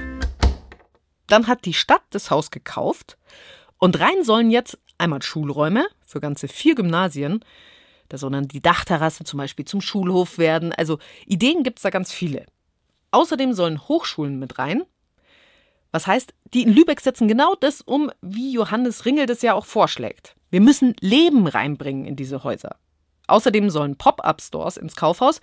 Dann 1.28 1.46
hat 1.46 1.64
die 1.64 1.74
Stadt 1.74 2.02
das 2.10 2.30
Haus 2.30 2.50
gekauft 2.50 3.16
und 3.78 4.00
rein 4.00 4.24
sollen 4.24 4.50
jetzt 4.50 4.78
einmal 4.98 5.22
Schulräume 5.22 5.86
für 6.04 6.20
ganze 6.20 6.48
vier 6.48 6.74
Gymnasien. 6.74 7.44
Da 8.08 8.18
soll 8.18 8.32
dann 8.32 8.48
die 8.48 8.60
Dachterrasse 8.60 9.24
zum 9.24 9.38
Beispiel 9.38 9.64
zum 9.64 9.80
Schulhof 9.80 10.38
werden. 10.38 10.72
Also 10.72 10.98
Ideen 11.26 11.62
gibt 11.62 11.78
es 11.78 11.82
da 11.82 11.90
ganz 11.90 12.12
viele. 12.12 12.46
Außerdem 13.12 13.52
sollen 13.52 13.86
Hochschulen 13.88 14.38
mit 14.38 14.58
rein 14.58 14.82
was 15.92 16.06
heißt, 16.06 16.34
die 16.54 16.62
in 16.62 16.72
Lübeck 16.72 17.00
setzen 17.00 17.28
genau 17.28 17.54
das 17.54 17.80
um, 17.80 18.10
wie 18.20 18.52
Johannes 18.52 19.04
Ringel 19.04 19.26
das 19.26 19.42
ja 19.42 19.54
auch 19.54 19.64
vorschlägt. 19.64 20.36
Wir 20.50 20.60
müssen 20.60 20.94
Leben 21.00 21.46
reinbringen 21.46 22.04
in 22.04 22.16
diese 22.16 22.44
Häuser. 22.44 22.76
Außerdem 23.26 23.70
sollen 23.70 23.96
Pop-up-Stores 23.96 24.76
ins 24.76 24.96
Kaufhaus 24.96 25.40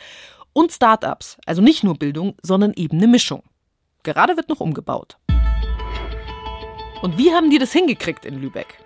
und 0.54 0.72
Start-ups, 0.72 1.38
also 1.46 1.62
nicht 1.62 1.84
nur 1.84 1.96
Bildung, 1.96 2.36
sondern 2.42 2.74
eben 2.74 2.98
eine 2.98 3.08
Mischung. 3.08 3.44
Gerade 4.04 4.38
wird 4.38 4.50
noch 4.50 4.60
umgebaut. 4.60 5.18
Und 7.02 7.18
wie 7.18 7.32
haben 7.34 7.50
die 7.50 7.60
das 7.60 7.72
hingekriegt 7.72 8.26
in 8.26 8.42
Lübeck? 8.42 8.80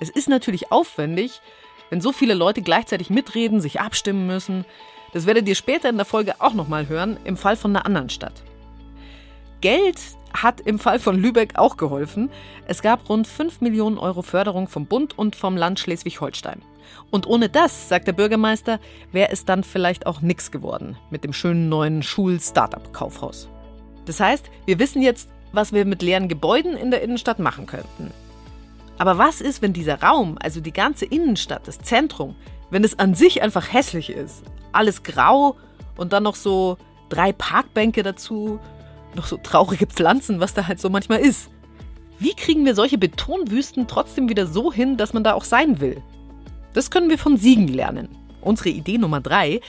Es 0.00 0.10
ist 0.10 0.28
natürlich 0.28 0.72
aufwendig, 0.72 1.40
wenn 1.88 2.00
so 2.00 2.12
viele 2.12 2.34
Leute 2.34 2.60
gleichzeitig 2.60 3.08
mitreden, 3.08 3.60
sich 3.60 3.80
abstimmen 3.80 4.26
müssen. 4.26 4.64
Das 5.12 5.24
werdet 5.24 5.48
ihr 5.48 5.54
später 5.54 5.88
in 5.88 5.96
der 5.96 6.04
Folge 6.04 6.34
auch 6.40 6.52
nochmal 6.52 6.88
hören, 6.88 7.16
im 7.24 7.36
Fall 7.36 7.56
von 7.56 7.74
einer 7.74 7.86
anderen 7.86 8.10
Stadt. 8.10 8.42
Geld 9.60 9.98
hat 10.42 10.60
im 10.60 10.78
Fall 10.78 10.98
von 10.98 11.18
Lübeck 11.18 11.58
auch 11.58 11.76
geholfen. 11.76 12.30
Es 12.66 12.82
gab 12.82 13.08
rund 13.08 13.26
5 13.26 13.60
Millionen 13.60 13.98
Euro 13.98 14.22
Förderung 14.22 14.68
vom 14.68 14.86
Bund 14.86 15.18
und 15.18 15.36
vom 15.36 15.56
Land 15.56 15.80
Schleswig-Holstein. 15.80 16.62
Und 17.10 17.26
ohne 17.26 17.48
das, 17.48 17.88
sagt 17.88 18.06
der 18.06 18.12
Bürgermeister, 18.12 18.80
wäre 19.12 19.30
es 19.30 19.44
dann 19.44 19.64
vielleicht 19.64 20.06
auch 20.06 20.20
nichts 20.20 20.50
geworden 20.50 20.96
mit 21.10 21.24
dem 21.24 21.32
schönen 21.32 21.68
neuen 21.68 22.02
Schul-Startup-Kaufhaus. 22.02 23.48
Das 24.04 24.20
heißt, 24.20 24.50
wir 24.66 24.78
wissen 24.78 25.02
jetzt, 25.02 25.28
was 25.52 25.72
wir 25.72 25.84
mit 25.84 26.02
leeren 26.02 26.28
Gebäuden 26.28 26.76
in 26.76 26.90
der 26.90 27.02
Innenstadt 27.02 27.38
machen 27.38 27.66
könnten. 27.66 28.12
Aber 28.98 29.18
was 29.18 29.40
ist, 29.40 29.62
wenn 29.62 29.72
dieser 29.72 30.02
Raum, 30.02 30.38
also 30.40 30.60
die 30.60 30.72
ganze 30.72 31.04
Innenstadt, 31.04 31.68
das 31.68 31.78
Zentrum, 31.78 32.34
wenn 32.70 32.84
es 32.84 32.98
an 32.98 33.14
sich 33.14 33.42
einfach 33.42 33.72
hässlich 33.72 34.10
ist? 34.10 34.42
Alles 34.72 35.02
grau 35.02 35.56
und 35.96 36.12
dann 36.12 36.22
noch 36.22 36.34
so 36.34 36.78
drei 37.08 37.32
Parkbänke 37.32 38.02
dazu, 38.02 38.58
noch 39.16 39.26
so 39.26 39.36
traurige 39.36 39.86
Pflanzen, 39.86 40.38
was 40.38 40.54
da 40.54 40.66
halt 40.68 40.80
so 40.80 40.88
manchmal 40.88 41.18
ist. 41.18 41.50
Wie 42.18 42.34
kriegen 42.34 42.64
wir 42.64 42.74
solche 42.74 42.98
Betonwüsten 42.98 43.88
trotzdem 43.88 44.28
wieder 44.28 44.46
so 44.46 44.72
hin, 44.72 44.96
dass 44.96 45.12
man 45.12 45.24
da 45.24 45.34
auch 45.34 45.44
sein 45.44 45.80
will? 45.80 46.02
Das 46.72 46.90
können 46.90 47.10
wir 47.10 47.18
von 47.18 47.36
Siegen 47.36 47.68
lernen. 47.68 48.08
Unsere 48.40 48.68
Idee 48.68 48.98
Nummer 48.98 49.20
drei: 49.20 49.60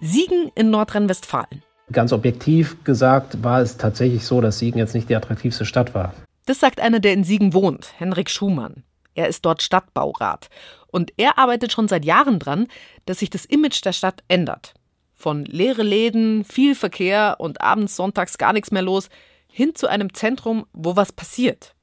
Siegen 0.00 0.50
in 0.54 0.70
Nordrhein-Westfalen. 0.70 1.62
Ganz 1.90 2.12
objektiv 2.12 2.84
gesagt 2.84 3.42
war 3.42 3.62
es 3.62 3.78
tatsächlich 3.78 4.26
so, 4.26 4.40
dass 4.40 4.58
Siegen 4.58 4.78
jetzt 4.78 4.94
nicht 4.94 5.08
die 5.08 5.16
attraktivste 5.16 5.64
Stadt 5.64 5.94
war. 5.94 6.12
Das 6.44 6.60
sagt 6.60 6.80
einer, 6.80 7.00
der 7.00 7.14
in 7.14 7.24
Siegen 7.24 7.54
wohnt, 7.54 7.92
Henrik 7.96 8.30
Schumann. 8.30 8.84
Er 9.14 9.28
ist 9.28 9.44
dort 9.44 9.62
Stadtbaurat. 9.62 10.48
Und 10.90 11.12
er 11.16 11.38
arbeitet 11.38 11.72
schon 11.72 11.88
seit 11.88 12.04
Jahren 12.04 12.38
dran, 12.38 12.68
dass 13.06 13.18
sich 13.18 13.30
das 13.30 13.44
Image 13.44 13.84
der 13.84 13.92
Stadt 13.92 14.22
ändert. 14.28 14.74
Von 15.20 15.44
leere 15.46 15.82
Läden, 15.82 16.44
viel 16.44 16.76
Verkehr 16.76 17.38
und 17.40 17.60
abends, 17.60 17.96
sonntags 17.96 18.38
gar 18.38 18.52
nichts 18.52 18.70
mehr 18.70 18.82
los, 18.82 19.08
hin 19.50 19.74
zu 19.74 19.88
einem 19.88 20.14
Zentrum, 20.14 20.64
wo 20.72 20.94
was 20.94 21.10
passiert. 21.10 21.74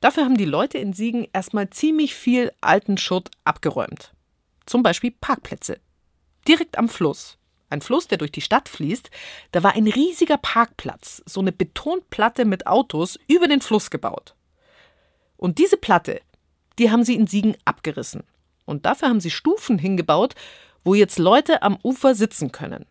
Dafür 0.00 0.26
haben 0.26 0.36
die 0.36 0.44
Leute 0.44 0.76
in 0.76 0.92
Siegen 0.92 1.26
erstmal 1.32 1.70
ziemlich 1.70 2.14
viel 2.14 2.52
alten 2.60 2.98
Schutt 2.98 3.30
abgeräumt. 3.44 4.12
Zum 4.66 4.82
Beispiel 4.82 5.12
Parkplätze. 5.18 5.80
Direkt 6.46 6.76
am 6.76 6.90
Fluss. 6.90 7.38
Ein 7.70 7.80
Fluss, 7.80 8.06
der 8.06 8.18
durch 8.18 8.32
die 8.32 8.42
Stadt 8.42 8.68
fließt, 8.68 9.10
da 9.52 9.62
war 9.62 9.74
ein 9.74 9.86
riesiger 9.86 10.36
Parkplatz, 10.36 11.22
so 11.24 11.40
eine 11.40 11.52
Betonplatte 11.52 12.44
mit 12.44 12.66
Autos 12.66 13.18
über 13.28 13.48
den 13.48 13.62
Fluss 13.62 13.88
gebaut. 13.88 14.34
Und 15.38 15.56
diese 15.56 15.78
Platte, 15.78 16.20
die 16.78 16.90
haben 16.90 17.02
sie 17.02 17.14
in 17.14 17.26
Siegen 17.26 17.56
abgerissen. 17.64 18.24
Und 18.66 18.84
dafür 18.84 19.08
haben 19.08 19.20
sie 19.20 19.30
Stufen 19.30 19.78
hingebaut, 19.78 20.34
wo 20.84 20.94
jetzt 20.94 21.18
Leute 21.18 21.62
am 21.62 21.78
Ufer 21.82 22.14
sitzen 22.14 22.52
können. 22.52 22.86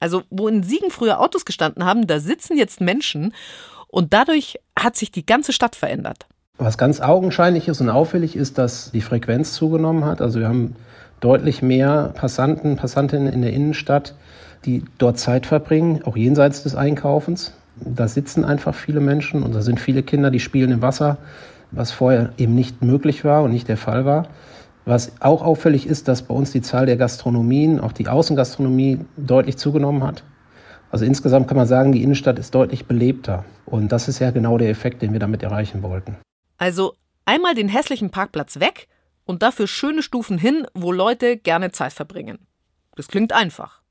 Also, 0.00 0.22
wo 0.30 0.48
in 0.48 0.62
Siegen 0.62 0.90
früher 0.90 1.20
Autos 1.20 1.44
gestanden 1.44 1.84
haben, 1.84 2.06
da 2.06 2.18
sitzen 2.18 2.56
jetzt 2.56 2.80
Menschen 2.80 3.32
und 3.86 4.12
dadurch 4.12 4.58
hat 4.76 4.96
sich 4.96 5.12
die 5.12 5.24
ganze 5.24 5.52
Stadt 5.52 5.76
verändert. 5.76 6.26
Was 6.58 6.78
ganz 6.78 7.00
augenscheinlich 7.00 7.68
ist 7.68 7.80
und 7.80 7.88
auffällig 7.88 8.36
ist, 8.36 8.58
dass 8.58 8.90
die 8.90 9.00
Frequenz 9.00 9.52
zugenommen 9.52 10.04
hat. 10.04 10.20
Also 10.20 10.40
wir 10.40 10.48
haben 10.48 10.76
deutlich 11.20 11.62
mehr 11.62 12.12
Passanten, 12.14 12.76
Passantinnen 12.76 13.32
in 13.32 13.42
der 13.42 13.52
Innenstadt, 13.52 14.14
die 14.64 14.84
dort 14.98 15.18
Zeit 15.18 15.46
verbringen, 15.46 16.02
auch 16.04 16.16
jenseits 16.16 16.62
des 16.62 16.74
Einkaufens. 16.74 17.52
Da 17.76 18.08
sitzen 18.08 18.44
einfach 18.44 18.74
viele 18.74 19.00
Menschen 19.00 19.42
und 19.42 19.54
da 19.54 19.62
sind 19.62 19.80
viele 19.80 20.02
Kinder, 20.02 20.30
die 20.30 20.40
spielen 20.40 20.72
im 20.72 20.82
Wasser, 20.82 21.18
was 21.70 21.90
vorher 21.90 22.32
eben 22.38 22.54
nicht 22.54 22.82
möglich 22.82 23.24
war 23.24 23.42
und 23.42 23.52
nicht 23.52 23.68
der 23.68 23.76
Fall 23.76 24.04
war. 24.04 24.28
Was 24.84 25.12
auch 25.20 25.42
auffällig 25.42 25.86
ist, 25.86 26.08
dass 26.08 26.22
bei 26.22 26.34
uns 26.34 26.50
die 26.50 26.62
Zahl 26.62 26.86
der 26.86 26.96
Gastronomien, 26.96 27.78
auch 27.78 27.92
die 27.92 28.08
Außengastronomie, 28.08 29.00
deutlich 29.16 29.56
zugenommen 29.56 30.02
hat. 30.02 30.24
Also 30.90 31.04
insgesamt 31.04 31.48
kann 31.48 31.56
man 31.56 31.66
sagen, 31.66 31.92
die 31.92 32.02
Innenstadt 32.02 32.38
ist 32.38 32.54
deutlich 32.54 32.86
belebter. 32.86 33.44
Und 33.64 33.92
das 33.92 34.08
ist 34.08 34.18
ja 34.18 34.30
genau 34.30 34.58
der 34.58 34.68
Effekt, 34.68 35.00
den 35.00 35.12
wir 35.12 35.20
damit 35.20 35.42
erreichen 35.42 35.82
wollten. 35.82 36.16
Also 36.58 36.94
einmal 37.24 37.54
den 37.54 37.68
hässlichen 37.68 38.10
Parkplatz 38.10 38.60
weg 38.60 38.88
und 39.24 39.42
dafür 39.42 39.66
schöne 39.66 40.02
Stufen 40.02 40.36
hin, 40.36 40.66
wo 40.74 40.92
Leute 40.92 41.36
gerne 41.36 41.70
Zeit 41.72 41.92
verbringen. 41.92 42.46
Das 42.96 43.08
klingt 43.08 43.32
einfach. 43.32 43.82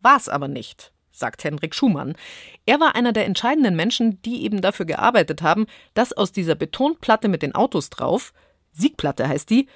War's 0.00 0.28
aber 0.28 0.48
nicht, 0.48 0.92
sagt 1.12 1.44
Henrik 1.44 1.74
Schumann. 1.74 2.14
Er 2.66 2.80
war 2.80 2.94
einer 2.94 3.12
der 3.12 3.26
entscheidenden 3.26 3.76
Menschen, 3.76 4.20
die 4.22 4.44
eben 4.44 4.60
dafür 4.60 4.84
gearbeitet 4.84 5.42
haben, 5.42 5.66
dass 5.94 6.12
aus 6.12 6.32
dieser 6.32 6.56
Betonplatte 6.56 7.28
mit 7.28 7.42
den 7.42 7.54
Autos 7.54 7.88
drauf, 7.88 8.32
Siegplatte 8.72 9.28
heißt 9.28 9.48
die, 9.48 9.66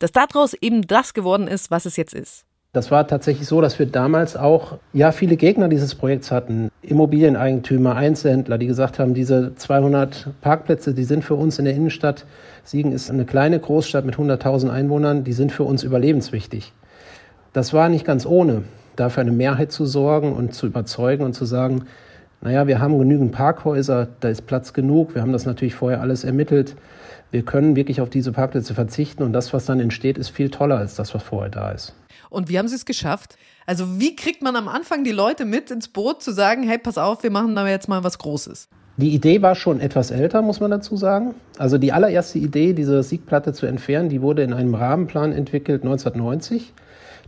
dass 0.00 0.10
daraus 0.10 0.54
eben 0.54 0.82
das 0.82 1.14
geworden 1.14 1.46
ist, 1.46 1.70
was 1.70 1.86
es 1.86 1.96
jetzt 1.96 2.14
ist. 2.14 2.44
Das 2.72 2.92
war 2.92 3.08
tatsächlich 3.08 3.48
so, 3.48 3.60
dass 3.60 3.80
wir 3.80 3.86
damals 3.86 4.36
auch 4.36 4.78
ja 4.92 5.10
viele 5.10 5.36
Gegner 5.36 5.68
dieses 5.68 5.96
Projekts 5.96 6.30
hatten. 6.30 6.70
Immobilieneigentümer, 6.82 7.96
Einzelhändler, 7.96 8.58
die 8.58 8.68
gesagt 8.68 9.00
haben, 9.00 9.12
diese 9.12 9.56
200 9.56 10.28
Parkplätze, 10.40 10.94
die 10.94 11.02
sind 11.02 11.24
für 11.24 11.34
uns 11.34 11.58
in 11.58 11.64
der 11.64 11.74
Innenstadt. 11.74 12.26
Siegen 12.62 12.92
ist 12.92 13.10
eine 13.10 13.24
kleine 13.24 13.58
Großstadt 13.58 14.04
mit 14.04 14.14
100.000 14.14 14.70
Einwohnern, 14.70 15.24
die 15.24 15.32
sind 15.32 15.50
für 15.50 15.64
uns 15.64 15.82
überlebenswichtig. 15.82 16.72
Das 17.52 17.72
war 17.72 17.88
nicht 17.88 18.04
ganz 18.04 18.24
ohne, 18.24 18.62
dafür 18.94 19.22
eine 19.22 19.32
Mehrheit 19.32 19.72
zu 19.72 19.84
sorgen 19.84 20.32
und 20.32 20.54
zu 20.54 20.66
überzeugen 20.66 21.24
und 21.24 21.32
zu 21.32 21.44
sagen, 21.44 21.86
naja, 22.40 22.68
wir 22.68 22.78
haben 22.78 22.98
genügend 22.98 23.32
Parkhäuser, 23.32 24.06
da 24.20 24.28
ist 24.28 24.46
Platz 24.46 24.72
genug. 24.72 25.14
Wir 25.14 25.22
haben 25.22 25.32
das 25.32 25.44
natürlich 25.44 25.74
vorher 25.74 26.00
alles 26.00 26.22
ermittelt. 26.22 26.76
Wir 27.30 27.42
können 27.44 27.76
wirklich 27.76 28.00
auf 28.00 28.10
diese 28.10 28.32
Parkplätze 28.32 28.74
verzichten 28.74 29.22
und 29.22 29.32
das, 29.32 29.52
was 29.52 29.64
dann 29.64 29.78
entsteht, 29.78 30.18
ist 30.18 30.30
viel 30.30 30.50
toller 30.50 30.78
als 30.78 30.96
das, 30.96 31.14
was 31.14 31.22
vorher 31.22 31.50
da 31.50 31.70
ist. 31.70 31.94
Und 32.28 32.48
wie 32.48 32.58
haben 32.58 32.68
Sie 32.68 32.74
es 32.74 32.84
geschafft? 32.84 33.36
Also 33.66 34.00
wie 34.00 34.16
kriegt 34.16 34.42
man 34.42 34.56
am 34.56 34.66
Anfang 34.66 35.04
die 35.04 35.12
Leute 35.12 35.44
mit 35.44 35.70
ins 35.70 35.88
Boot 35.88 36.22
zu 36.22 36.32
sagen, 36.32 36.64
hey, 36.64 36.78
pass 36.78 36.98
auf, 36.98 37.22
wir 37.22 37.30
machen 37.30 37.54
da 37.54 37.68
jetzt 37.68 37.88
mal 37.88 38.02
was 38.02 38.18
Großes? 38.18 38.68
Die 38.96 39.14
Idee 39.14 39.42
war 39.42 39.54
schon 39.54 39.80
etwas 39.80 40.10
älter, 40.10 40.42
muss 40.42 40.60
man 40.60 40.70
dazu 40.70 40.96
sagen. 40.96 41.34
Also 41.56 41.78
die 41.78 41.92
allererste 41.92 42.38
Idee, 42.38 42.72
diese 42.72 43.02
Siegplatte 43.02 43.52
zu 43.52 43.66
entfernen, 43.66 44.08
die 44.08 44.20
wurde 44.22 44.42
in 44.42 44.52
einem 44.52 44.74
Rahmenplan 44.74 45.32
entwickelt 45.32 45.82
1990. 45.82 46.72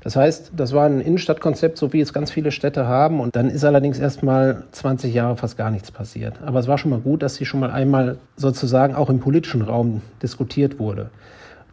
Das 0.02 0.16
heißt, 0.16 0.52
das 0.56 0.72
war 0.72 0.86
ein 0.86 1.00
Innenstadtkonzept, 1.00 1.78
so 1.78 1.92
wie 1.92 2.00
es 2.00 2.12
ganz 2.12 2.30
viele 2.32 2.50
Städte 2.50 2.86
haben. 2.86 3.20
Und 3.20 3.36
dann 3.36 3.48
ist 3.48 3.64
allerdings 3.64 4.00
erst 4.00 4.22
mal 4.22 4.64
20 4.72 5.14
Jahre 5.14 5.36
fast 5.36 5.56
gar 5.56 5.70
nichts 5.70 5.92
passiert. 5.92 6.42
Aber 6.44 6.58
es 6.58 6.66
war 6.66 6.76
schon 6.76 6.90
mal 6.90 7.00
gut, 7.00 7.22
dass 7.22 7.36
sie 7.36 7.44
schon 7.44 7.60
mal 7.60 7.70
einmal 7.70 8.18
sozusagen 8.36 8.96
auch 8.96 9.10
im 9.10 9.20
politischen 9.20 9.62
Raum 9.62 10.02
diskutiert 10.20 10.80
wurde. 10.80 11.10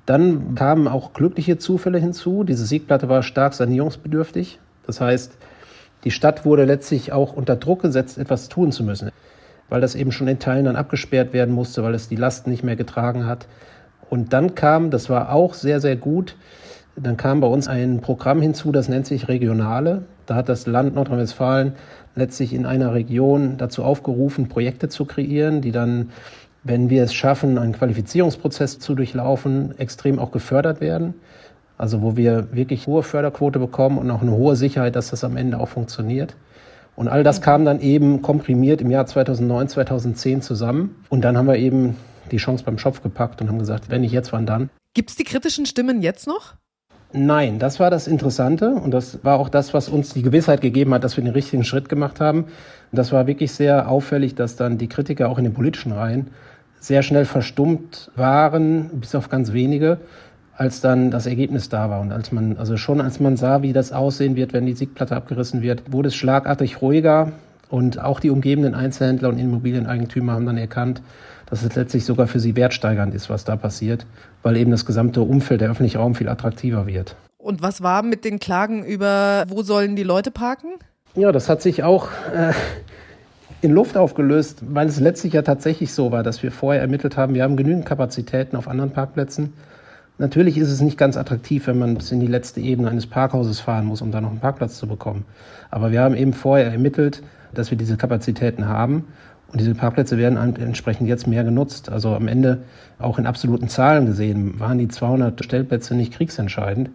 Dann 0.06 0.54
kamen 0.56 0.88
auch 0.88 1.14
glückliche 1.14 1.58
Zufälle 1.58 1.98
hinzu. 1.98 2.44
Diese 2.44 2.66
Siegplatte 2.66 3.10
war 3.10 3.24
stark 3.24 3.54
sanierungsbedürftig. 3.54 4.60
Das 4.86 5.02
heißt, 5.02 5.38
die 6.04 6.12
Stadt 6.12 6.46
wurde 6.46 6.66
letztlich 6.66 7.12
auch 7.12 7.34
unter 7.34 7.56
Druck 7.56 7.82
gesetzt, 7.82 8.18
etwas 8.18 8.48
tun 8.48 8.72
zu 8.72 8.84
müssen, 8.84 9.12
weil 9.70 9.82
das 9.82 9.96
eben 9.96 10.12
schon 10.12 10.28
in 10.28 10.40
Teilen 10.40 10.66
dann 10.66 10.76
abgesperrt 10.76 11.34
werden 11.34 11.54
musste, 11.54 11.84
weil 11.84 11.94
es 11.94 12.08
die 12.08 12.16
Last 12.16 12.48
nicht 12.48 12.64
mehr 12.64 12.76
getragen 12.76 13.26
hat. 13.26 13.48
Und 14.10 14.34
dann 14.34 14.56
kam, 14.56 14.92
das 14.92 15.10
war 15.10 15.32
auch 15.32 15.54
sehr, 15.54 15.82
sehr 15.82 15.96
gut, 15.96 16.36
dann 16.96 17.18
kam 17.18 17.40
bei 17.40 17.48
uns 17.48 17.68
ein 17.68 18.02
Programm 18.02 18.42
hinzu, 18.42 18.72
das 18.72 18.90
nennt 18.90 19.06
sich 19.06 19.28
Regionale. 19.28 20.04
Da 20.26 20.36
hat 20.36 20.50
das 20.50 20.68
Land 20.68 20.96
Nordrhein-Westfalen 20.96 21.74
letztlich 22.16 22.54
in 22.54 22.66
einer 22.66 22.94
Region 22.94 23.58
dazu 23.58 23.84
aufgerufen, 23.84 24.50
Projekte 24.50 24.90
zu 24.90 25.06
kreieren, 25.06 25.62
die 25.62 25.72
dann, 25.72 26.12
wenn 26.64 26.90
wir 26.90 27.04
es 27.04 27.14
schaffen, 27.14 27.58
einen 27.58 27.74
Qualifizierungsprozess 27.74 28.80
zu 28.80 28.96
durchlaufen, 28.96 29.78
extrem 29.80 30.20
auch 30.20 30.32
gefördert 30.32 30.82
werden. 30.82 31.14
Also 31.78 32.02
wo 32.02 32.18
wir 32.18 32.54
wirklich 32.54 32.88
hohe 32.88 33.04
Förderquote 33.04 33.60
bekommen 33.60 33.98
und 33.98 34.12
auch 34.12 34.22
eine 34.22 34.32
hohe 34.32 34.58
Sicherheit, 34.58 34.96
dass 34.96 35.12
das 35.12 35.24
am 35.24 35.38
Ende 35.38 35.60
auch 35.60 35.70
funktioniert. 35.70 36.36
Und 36.98 37.08
all 37.08 37.24
das 37.24 37.40
kam 37.40 37.64
dann 37.64 37.80
eben 37.80 38.22
komprimiert 38.22 38.82
im 38.82 38.92
Jahr 38.92 39.06
2009, 39.06 39.70
2010 39.70 40.42
zusammen. 40.42 40.96
Und 41.08 41.22
dann 41.22 41.38
haben 41.38 41.48
wir 41.48 41.56
eben 41.56 41.96
die 42.32 42.38
Chance 42.38 42.66
beim 42.66 42.78
Schopf 42.78 43.02
gepackt 43.02 43.42
und 43.42 43.48
haben 43.48 43.60
gesagt, 43.60 43.90
wenn 43.90 44.02
nicht 44.02 44.12
jetzt, 44.12 44.34
wann 44.34 44.46
dann? 44.46 44.70
Gibt 44.94 45.12
es 45.12 45.16
die 45.16 45.24
kritischen 45.24 45.66
Stimmen 45.66 46.02
jetzt 46.02 46.28
noch? 46.28 46.56
Nein, 47.12 47.58
das 47.58 47.80
war 47.80 47.90
das 47.90 48.08
Interessante 48.08 48.70
und 48.70 48.92
das 48.92 49.24
war 49.24 49.40
auch 49.40 49.50
das, 49.50 49.74
was 49.74 49.90
uns 49.90 50.14
die 50.14 50.22
Gewissheit 50.22 50.62
gegeben 50.62 50.94
hat, 50.94 51.04
dass 51.04 51.18
wir 51.18 51.24
den 51.24 51.34
richtigen 51.34 51.64
Schritt 51.64 51.90
gemacht 51.90 52.20
haben. 52.22 52.46
das 52.92 53.12
war 53.12 53.26
wirklich 53.26 53.52
sehr 53.52 53.90
auffällig, 53.90 54.36
dass 54.36 54.56
dann 54.56 54.78
die 54.78 54.88
Kritiker 54.88 55.30
auch 55.30 55.40
in 55.40 55.44
den 55.44 55.54
politischen 55.54 55.92
Reihen 55.92 56.28
sehr 56.80 57.02
schnell 57.02 57.26
verstummt 57.26 58.12
waren, 58.16 58.90
bis 59.00 59.16
auf 59.16 59.30
ganz 59.30 59.54
wenige, 59.54 59.98
als 60.56 60.82
dann 60.82 61.10
das 61.10 61.26
Ergebnis 61.26 61.70
da 61.70 61.90
war. 61.90 62.00
Und 62.00 62.12
als 62.12 62.32
man, 62.32 62.58
also 62.58 62.78
schon 62.78 63.02
als 63.02 63.20
man 63.20 63.38
sah, 63.38 63.64
wie 63.64 63.74
das 63.74 63.92
aussehen 63.92 64.36
wird, 64.36 64.54
wenn 64.54 64.68
die 64.68 64.74
Siegplatte 64.74 65.16
abgerissen 65.16 65.64
wird, 65.64 65.92
wurde 65.92 66.10
es 66.10 66.16
schlagartig 66.16 66.82
ruhiger. 66.82 67.32
Und 67.70 68.00
auch 68.00 68.20
die 68.20 68.30
umgebenden 68.30 68.76
Einzelhändler 68.76 69.30
und 69.30 69.40
Immobilieneigentümer 69.40 70.34
haben 70.34 70.46
dann 70.46 70.58
erkannt, 70.58 71.02
dass 71.50 71.64
es 71.64 71.76
letztlich 71.76 72.06
sogar 72.06 72.28
für 72.28 72.40
sie 72.40 72.56
wertsteigernd 72.56 73.14
ist, 73.14 73.30
was 73.30 73.44
da 73.44 73.56
passiert, 73.56 74.06
weil 74.44 74.58
eben 74.58 74.72
das 74.72 74.86
gesamte 74.86 75.22
Umfeld, 75.22 75.62
der 75.62 75.72
öffentliche 75.72 75.98
Raum 75.98 76.16
viel 76.16 76.30
attraktiver 76.30 76.88
wird. 76.88 77.16
Und 77.38 77.62
was 77.62 77.82
war 77.82 78.04
mit 78.04 78.26
den 78.26 78.40
Klagen 78.40 78.84
über, 78.84 79.46
wo 79.48 79.64
sollen 79.64 79.96
die 79.96 80.04
Leute 80.04 80.32
parken? 80.32 80.72
Ja, 81.16 81.32
das 81.32 81.50
hat 81.50 81.62
sich 81.62 81.84
auch 81.84 82.10
äh, 82.34 82.54
in 83.62 83.72
Luft 83.72 83.98
aufgelöst, 83.98 84.60
weil 84.62 84.88
es 84.88 85.00
letztlich 85.00 85.34
ja 85.34 85.42
tatsächlich 85.42 85.94
so 85.94 86.12
war, 86.12 86.22
dass 86.24 86.44
wir 86.44 86.52
vorher 86.52 86.82
ermittelt 86.82 87.18
haben, 87.18 87.34
wir 87.34 87.44
haben 87.44 87.58
genügend 87.58 87.86
Kapazitäten 87.86 88.56
auf 88.56 88.68
anderen 88.68 88.92
Parkplätzen. 88.92 89.54
Natürlich 90.18 90.58
ist 90.58 90.70
es 90.70 90.82
nicht 90.82 90.98
ganz 90.98 91.16
attraktiv, 91.16 91.68
wenn 91.68 91.80
man 91.80 91.96
bis 91.96 92.12
in 92.12 92.20
die 92.20 92.28
letzte 92.28 92.60
Ebene 92.60 92.90
eines 92.90 93.08
Parkhauses 93.08 93.62
fahren 93.62 93.86
muss, 93.86 94.02
um 94.02 94.12
da 94.12 94.20
noch 94.20 94.32
einen 94.32 94.42
Parkplatz 94.42 94.78
zu 94.78 94.86
bekommen. 94.86 95.26
Aber 95.72 95.92
wir 95.92 96.02
haben 96.02 96.16
eben 96.16 96.34
vorher 96.34 96.72
ermittelt, 96.72 97.24
dass 97.54 97.72
wir 97.72 97.78
diese 97.78 97.96
Kapazitäten 97.98 98.68
haben 98.68 99.06
und 99.52 99.60
diese 99.60 99.74
Parkplätze 99.74 100.18
werden 100.18 100.38
entsprechend 100.38 101.08
jetzt 101.08 101.26
mehr 101.26 101.44
genutzt. 101.44 101.90
Also 101.90 102.14
am 102.14 102.28
Ende, 102.28 102.64
auch 103.00 103.18
in 103.18 103.26
absoluten 103.26 103.68
Zahlen 103.68 104.06
gesehen, 104.06 104.60
waren 104.60 104.78
die 104.78 104.88
200 104.88 105.44
Stellplätze 105.44 105.96
nicht 105.96 106.14
kriegsentscheidend. 106.14 106.92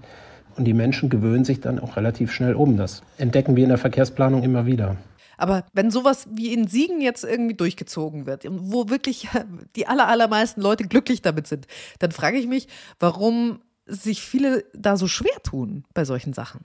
Und 0.56 0.64
die 0.64 0.74
Menschen 0.74 1.10
gewöhnen 1.10 1.44
sich 1.44 1.60
dann 1.60 1.80
auch 1.80 1.96
relativ 1.96 2.30
schnell 2.30 2.54
um. 2.54 2.76
Das 2.76 3.02
entdecken 3.18 3.56
wir 3.56 3.64
in 3.64 3.70
der 3.70 3.78
Verkehrsplanung 3.78 4.44
immer 4.44 4.66
wieder. 4.66 4.96
Aber 5.36 5.64
wenn 5.72 5.90
sowas 5.90 6.28
wie 6.30 6.52
in 6.52 6.68
Siegen 6.68 7.00
jetzt 7.00 7.24
irgendwie 7.24 7.56
durchgezogen 7.56 8.26
wird, 8.26 8.46
wo 8.48 8.88
wirklich 8.88 9.28
die 9.76 9.88
allermeisten 9.88 10.60
Leute 10.60 10.84
glücklich 10.84 11.22
damit 11.22 11.48
sind, 11.48 11.66
dann 11.98 12.12
frage 12.12 12.36
ich 12.36 12.46
mich, 12.46 12.68
warum 13.00 13.58
sich 13.86 14.22
viele 14.22 14.64
da 14.74 14.96
so 14.96 15.08
schwer 15.08 15.42
tun 15.42 15.84
bei 15.92 16.04
solchen 16.04 16.32
Sachen. 16.32 16.60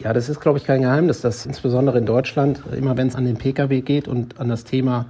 Ja, 0.00 0.12
das 0.12 0.28
ist, 0.28 0.40
glaube 0.40 0.58
ich, 0.58 0.64
kein 0.64 0.82
Geheimnis, 0.82 1.20
dass 1.20 1.46
insbesondere 1.46 1.98
in 1.98 2.06
Deutschland, 2.06 2.62
immer 2.76 2.96
wenn 2.96 3.08
es 3.08 3.16
an 3.16 3.24
den 3.24 3.36
Pkw 3.36 3.80
geht 3.80 4.08
und 4.08 4.38
an 4.40 4.48
das 4.48 4.64
Thema 4.64 5.06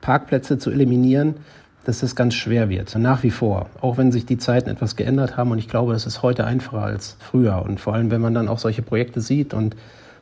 Parkplätze 0.00 0.58
zu 0.58 0.70
eliminieren, 0.70 1.36
dass 1.84 2.02
es 2.02 2.14
ganz 2.14 2.34
schwer 2.34 2.68
wird. 2.68 2.94
Nach 2.96 3.22
wie 3.22 3.30
vor. 3.30 3.66
Auch 3.80 3.96
wenn 3.96 4.12
sich 4.12 4.26
die 4.26 4.38
Zeiten 4.38 4.68
etwas 4.68 4.96
geändert 4.96 5.36
haben. 5.36 5.50
Und 5.50 5.58
ich 5.58 5.68
glaube, 5.68 5.94
es 5.94 6.06
ist 6.06 6.22
heute 6.22 6.44
einfacher 6.44 6.82
als 6.82 7.16
früher. 7.18 7.62
Und 7.62 7.80
vor 7.80 7.94
allem, 7.94 8.10
wenn 8.10 8.20
man 8.20 8.34
dann 8.34 8.48
auch 8.48 8.58
solche 8.58 8.82
Projekte 8.82 9.20
sieht 9.20 9.54
und 9.54 9.76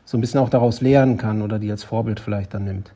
so 0.05 0.17
ein 0.17 0.21
bisschen 0.21 0.41
auch 0.41 0.49
daraus 0.49 0.81
lernen 0.81 1.19
kann 1.19 1.43
oder 1.43 1.59
die 1.59 1.71
als 1.71 1.85
Vorbild 1.85 2.21
vielleicht 2.21 2.55
dann 2.55 2.65
nimmt. 2.65 2.93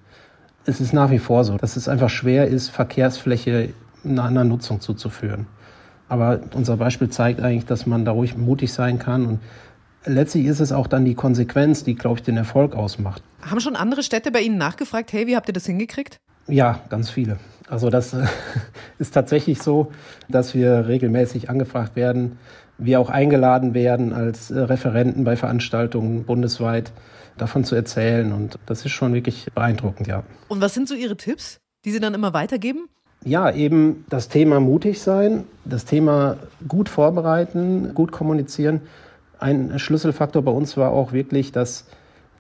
Es 0.65 0.81
ist 0.81 0.93
nach 0.93 1.11
wie 1.11 1.19
vor 1.19 1.45
so, 1.45 1.57
dass 1.57 1.77
es 1.77 1.89
einfach 1.89 2.09
schwer 2.09 2.47
ist, 2.47 2.71
Verkehrsfläche 2.71 3.71
einer 4.05 4.25
anderen 4.25 4.49
Nutzung 4.49 4.81
zuzuführen. 4.81 5.47
Aber 6.09 6.41
unser 6.55 6.77
Beispiel 6.77 7.11
zeigt 7.11 7.41
eigentlich, 7.41 7.67
dass 7.67 7.87
man 7.87 8.05
da 8.05 8.13
ruhig 8.13 8.37
mutig 8.37 8.73
sein 8.73 8.99
kann. 8.99 9.27
Und 9.27 9.41
letztlich 10.05 10.47
ist 10.47 10.61
es 10.61 10.73
auch 10.73 10.87
dann 10.87 11.05
die 11.05 11.15
Konsequenz, 11.15 11.85
die, 11.85 11.95
glaube 11.95 12.19
ich, 12.19 12.23
den 12.23 12.37
Erfolg 12.37 12.75
ausmacht. 12.75 13.23
Haben 13.43 13.61
schon 13.61 13.77
andere 13.77 14.03
Städte 14.03 14.31
bei 14.31 14.41
Ihnen 14.41 14.57
nachgefragt, 14.57 15.13
hey, 15.13 15.27
wie 15.27 15.37
habt 15.37 15.49
ihr 15.49 15.55
das 15.55 15.67
hingekriegt? 15.67 16.21
Ja, 16.49 16.81
ganz 16.89 17.11
viele. 17.11 17.39
Also 17.69 17.91
das 17.91 18.15
ist 18.99 19.15
tatsächlich 19.15 19.63
so, 19.63 19.93
dass 20.29 20.55
wir 20.55 20.89
regelmäßig 20.89 21.49
angefragt 21.49 21.97
werden, 21.97 22.39
wir 22.79 23.01
auch 23.01 23.11
eingeladen 23.11 23.75
werden 23.75 24.13
als 24.13 24.51
äh, 24.51 24.59
Referenten 24.59 25.25
bei 25.25 25.37
Veranstaltungen 25.37 26.25
bundesweit 26.25 26.93
davon 27.39 27.65
zu 27.65 27.75
erzählen. 27.75 28.33
Und 28.33 28.59
das 28.67 28.85
ist 28.85 28.93
schon 28.93 29.15
wirklich 29.15 29.47
beeindruckend, 29.55 30.07
ja. 30.07 30.25
Und 30.49 30.61
was 30.61 30.75
sind 30.75 30.89
so 30.89 30.95
Ihre 30.95 31.17
Tipps, 31.17 31.61
die 31.85 31.93
Sie 31.93 32.01
dann 32.01 32.15
immer 32.15 32.35
weitergeben? 32.35 32.89
Ja, 33.25 33.51
eben 33.53 34.05
das 34.09 34.29
Thema 34.29 34.59
mutig 34.59 35.01
sein, 35.01 35.45
das 35.65 35.85
Thema 35.85 36.39
gut 36.67 36.89
vorbereiten, 36.89 37.95
gut 37.95 38.11
kommunizieren. 38.11 38.81
Ein 39.39 39.79
Schlüsselfaktor 39.79 40.43
bei 40.43 40.51
uns 40.51 40.77
war 40.77 40.91
auch 40.91 41.13
wirklich, 41.13 41.53
dass 41.53 41.87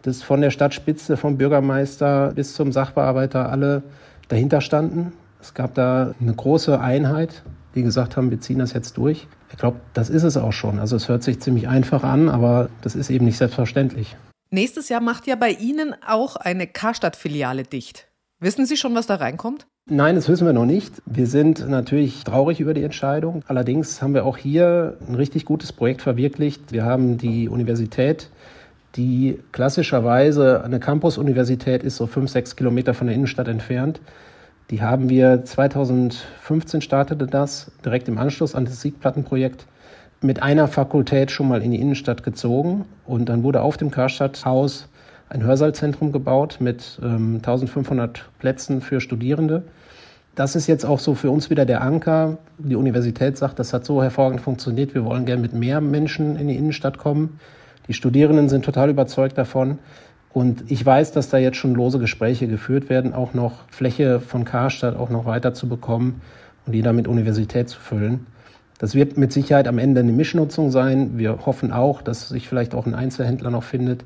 das 0.02 0.22
von 0.22 0.40
der 0.40 0.50
Stadtspitze, 0.50 1.16
vom 1.16 1.38
Bürgermeister 1.38 2.32
bis 2.34 2.54
zum 2.54 2.72
Sachbearbeiter 2.72 3.50
alle 3.50 3.82
dahinter 4.28 4.60
standen. 4.60 5.12
Es 5.40 5.54
gab 5.54 5.74
da 5.74 6.14
eine 6.20 6.34
große 6.34 6.80
Einheit, 6.80 7.42
die 7.74 7.82
gesagt 7.82 8.16
haben, 8.16 8.30
wir 8.30 8.40
ziehen 8.40 8.58
das 8.58 8.72
jetzt 8.72 8.96
durch. 8.96 9.26
Ich 9.50 9.58
glaube, 9.58 9.80
das 9.94 10.10
ist 10.10 10.22
es 10.22 10.36
auch 10.36 10.52
schon. 10.52 10.78
Also 10.78 10.96
es 10.96 11.08
hört 11.08 11.22
sich 11.22 11.40
ziemlich 11.40 11.68
einfach 11.68 12.04
an, 12.04 12.28
aber 12.28 12.68
das 12.82 12.94
ist 12.94 13.10
eben 13.10 13.24
nicht 13.24 13.38
selbstverständlich. 13.38 14.16
Nächstes 14.50 14.88
Jahr 14.88 15.00
macht 15.00 15.26
ja 15.26 15.36
bei 15.36 15.50
Ihnen 15.50 15.94
auch 16.06 16.36
eine 16.36 16.66
Karstadt-Filiale 16.66 17.62
dicht. 17.62 18.08
Wissen 18.38 18.66
Sie 18.66 18.76
schon, 18.76 18.94
was 18.94 19.06
da 19.06 19.14
reinkommt? 19.16 19.66
Nein, 19.88 20.14
das 20.14 20.28
wissen 20.28 20.46
wir 20.46 20.52
noch 20.52 20.66
nicht. 20.66 21.02
Wir 21.06 21.26
sind 21.26 21.68
natürlich 21.68 22.22
traurig 22.22 22.60
über 22.60 22.72
die 22.72 22.84
Entscheidung. 22.84 23.42
Allerdings 23.48 24.00
haben 24.00 24.14
wir 24.14 24.24
auch 24.24 24.36
hier 24.36 24.96
ein 25.08 25.14
richtig 25.16 25.44
gutes 25.44 25.72
Projekt 25.72 26.02
verwirklicht. 26.02 26.70
Wir 26.70 26.84
haben 26.84 27.18
die 27.18 27.48
Universität, 27.48 28.30
die 28.96 29.38
klassischerweise 29.52 30.62
eine 30.64 30.80
Campus-Universität 30.80 31.82
ist, 31.82 31.96
so 31.96 32.06
fünf, 32.06 32.30
sechs 32.30 32.56
Kilometer 32.56 32.94
von 32.94 33.06
der 33.06 33.16
Innenstadt 33.16 33.48
entfernt. 33.48 34.00
Die 34.70 34.82
haben 34.82 35.08
wir 35.08 35.44
2015 35.44 36.80
startete 36.80 37.26
das, 37.26 37.70
direkt 37.84 38.08
im 38.08 38.18
Anschluss 38.18 38.54
an 38.54 38.64
das 38.64 38.80
Siegplattenprojekt 38.80 39.66
mit 40.20 40.42
einer 40.42 40.68
Fakultät 40.68 41.30
schon 41.30 41.48
mal 41.48 41.62
in 41.62 41.72
die 41.72 41.80
Innenstadt 41.80 42.22
gezogen 42.22 42.84
und 43.04 43.28
dann 43.28 43.42
wurde 43.42 43.62
auf 43.62 43.76
dem 43.76 43.90
Karstadthaus 43.90 44.88
ein 45.28 45.42
Hörsaalzentrum 45.42 46.12
gebaut 46.12 46.58
mit 46.60 47.00
ähm, 47.02 47.36
1500 47.36 48.28
Plätzen 48.38 48.80
für 48.80 49.00
Studierende. 49.00 49.64
Das 50.34 50.56
ist 50.56 50.66
jetzt 50.66 50.84
auch 50.86 50.98
so 50.98 51.14
für 51.14 51.30
uns 51.30 51.50
wieder 51.50 51.66
der 51.66 51.82
Anker. 51.82 52.38
Die 52.58 52.76
Universität 52.76 53.36
sagt, 53.36 53.58
das 53.58 53.72
hat 53.72 53.84
so 53.84 54.02
hervorragend 54.02 54.40
funktioniert. 54.40 54.94
Wir 54.94 55.04
wollen 55.04 55.26
gerne 55.26 55.42
mit 55.42 55.52
mehr 55.52 55.80
Menschen 55.80 56.36
in 56.36 56.48
die 56.48 56.56
Innenstadt 56.56 56.98
kommen. 56.98 57.38
Die 57.88 57.94
Studierenden 57.94 58.48
sind 58.48 58.64
total 58.64 58.90
überzeugt 58.90 59.36
davon. 59.38 59.78
Und 60.32 60.70
ich 60.70 60.84
weiß, 60.84 61.12
dass 61.12 61.28
da 61.28 61.38
jetzt 61.38 61.58
schon 61.58 61.74
lose 61.74 61.98
Gespräche 61.98 62.48
geführt 62.48 62.88
werden, 62.88 63.12
auch 63.12 63.34
noch 63.34 63.68
Fläche 63.70 64.20
von 64.20 64.44
Karstadt 64.44 64.96
auch 64.96 65.10
noch 65.10 65.26
weiter 65.26 65.52
zu 65.52 65.68
bekommen 65.68 66.22
und 66.66 66.72
die 66.72 66.82
dann 66.82 66.96
mit 66.96 67.06
Universität 67.06 67.68
zu 67.68 67.78
füllen. 67.78 68.26
Das 68.78 68.94
wird 68.94 69.16
mit 69.16 69.32
Sicherheit 69.32 69.68
am 69.68 69.78
Ende 69.78 70.00
eine 70.00 70.12
Mischnutzung 70.12 70.70
sein. 70.70 71.18
Wir 71.18 71.44
hoffen 71.46 71.70
auch, 71.70 72.02
dass 72.02 72.30
sich 72.30 72.48
vielleicht 72.48 72.74
auch 72.74 72.86
ein 72.86 72.94
Einzelhändler 72.94 73.50
noch 73.50 73.62
findet, 73.62 74.04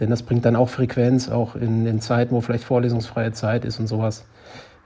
denn 0.00 0.10
das 0.10 0.22
bringt 0.22 0.44
dann 0.44 0.56
auch 0.56 0.68
Frequenz, 0.68 1.28
auch 1.28 1.56
in 1.56 1.84
den 1.84 2.00
Zeiten, 2.00 2.34
wo 2.34 2.40
vielleicht 2.40 2.64
vorlesungsfreie 2.64 3.32
Zeit 3.32 3.64
ist 3.64 3.80
und 3.80 3.86
sowas. 3.88 4.24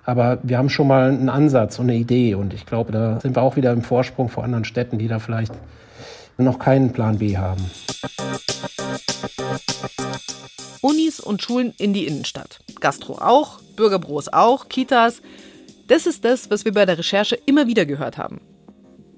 Aber 0.04 0.38
wir 0.42 0.58
haben 0.58 0.70
schon 0.70 0.88
mal 0.88 1.08
einen 1.08 1.28
Ansatz 1.28 1.78
und 1.78 1.88
eine 1.88 1.98
Idee 1.98 2.34
und 2.34 2.54
ich 2.54 2.66
glaube, 2.66 2.90
da 2.90 3.20
sind 3.20 3.36
wir 3.36 3.42
auch 3.42 3.56
wieder 3.56 3.72
im 3.72 3.82
Vorsprung 3.82 4.28
vor 4.28 4.42
anderen 4.42 4.64
Städten, 4.64 4.98
die 4.98 5.06
da 5.06 5.18
vielleicht 5.18 5.52
noch 6.38 6.58
keinen 6.58 6.92
Plan 6.92 7.18
B 7.18 7.36
haben. 7.36 7.70
Unis 10.80 11.20
und 11.20 11.42
Schulen 11.42 11.74
in 11.78 11.92
die 11.92 12.06
Innenstadt. 12.06 12.58
Gastro 12.80 13.14
auch, 13.18 13.60
Bürgerbüros 13.76 14.28
auch, 14.32 14.68
Kitas. 14.68 15.22
Das 15.86 16.06
ist 16.06 16.24
das, 16.24 16.50
was 16.50 16.64
wir 16.64 16.72
bei 16.72 16.86
der 16.86 16.98
Recherche 16.98 17.36
immer 17.46 17.66
wieder 17.66 17.86
gehört 17.86 18.18
haben. 18.18 18.40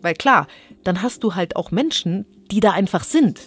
Weil 0.02 0.14
klar, 0.14 0.46
dann 0.84 1.02
hast 1.02 1.24
du 1.24 1.34
halt 1.34 1.56
auch 1.56 1.70
Menschen, 1.70 2.26
die 2.50 2.60
da 2.60 2.72
einfach 2.72 3.04
sind. 3.04 3.40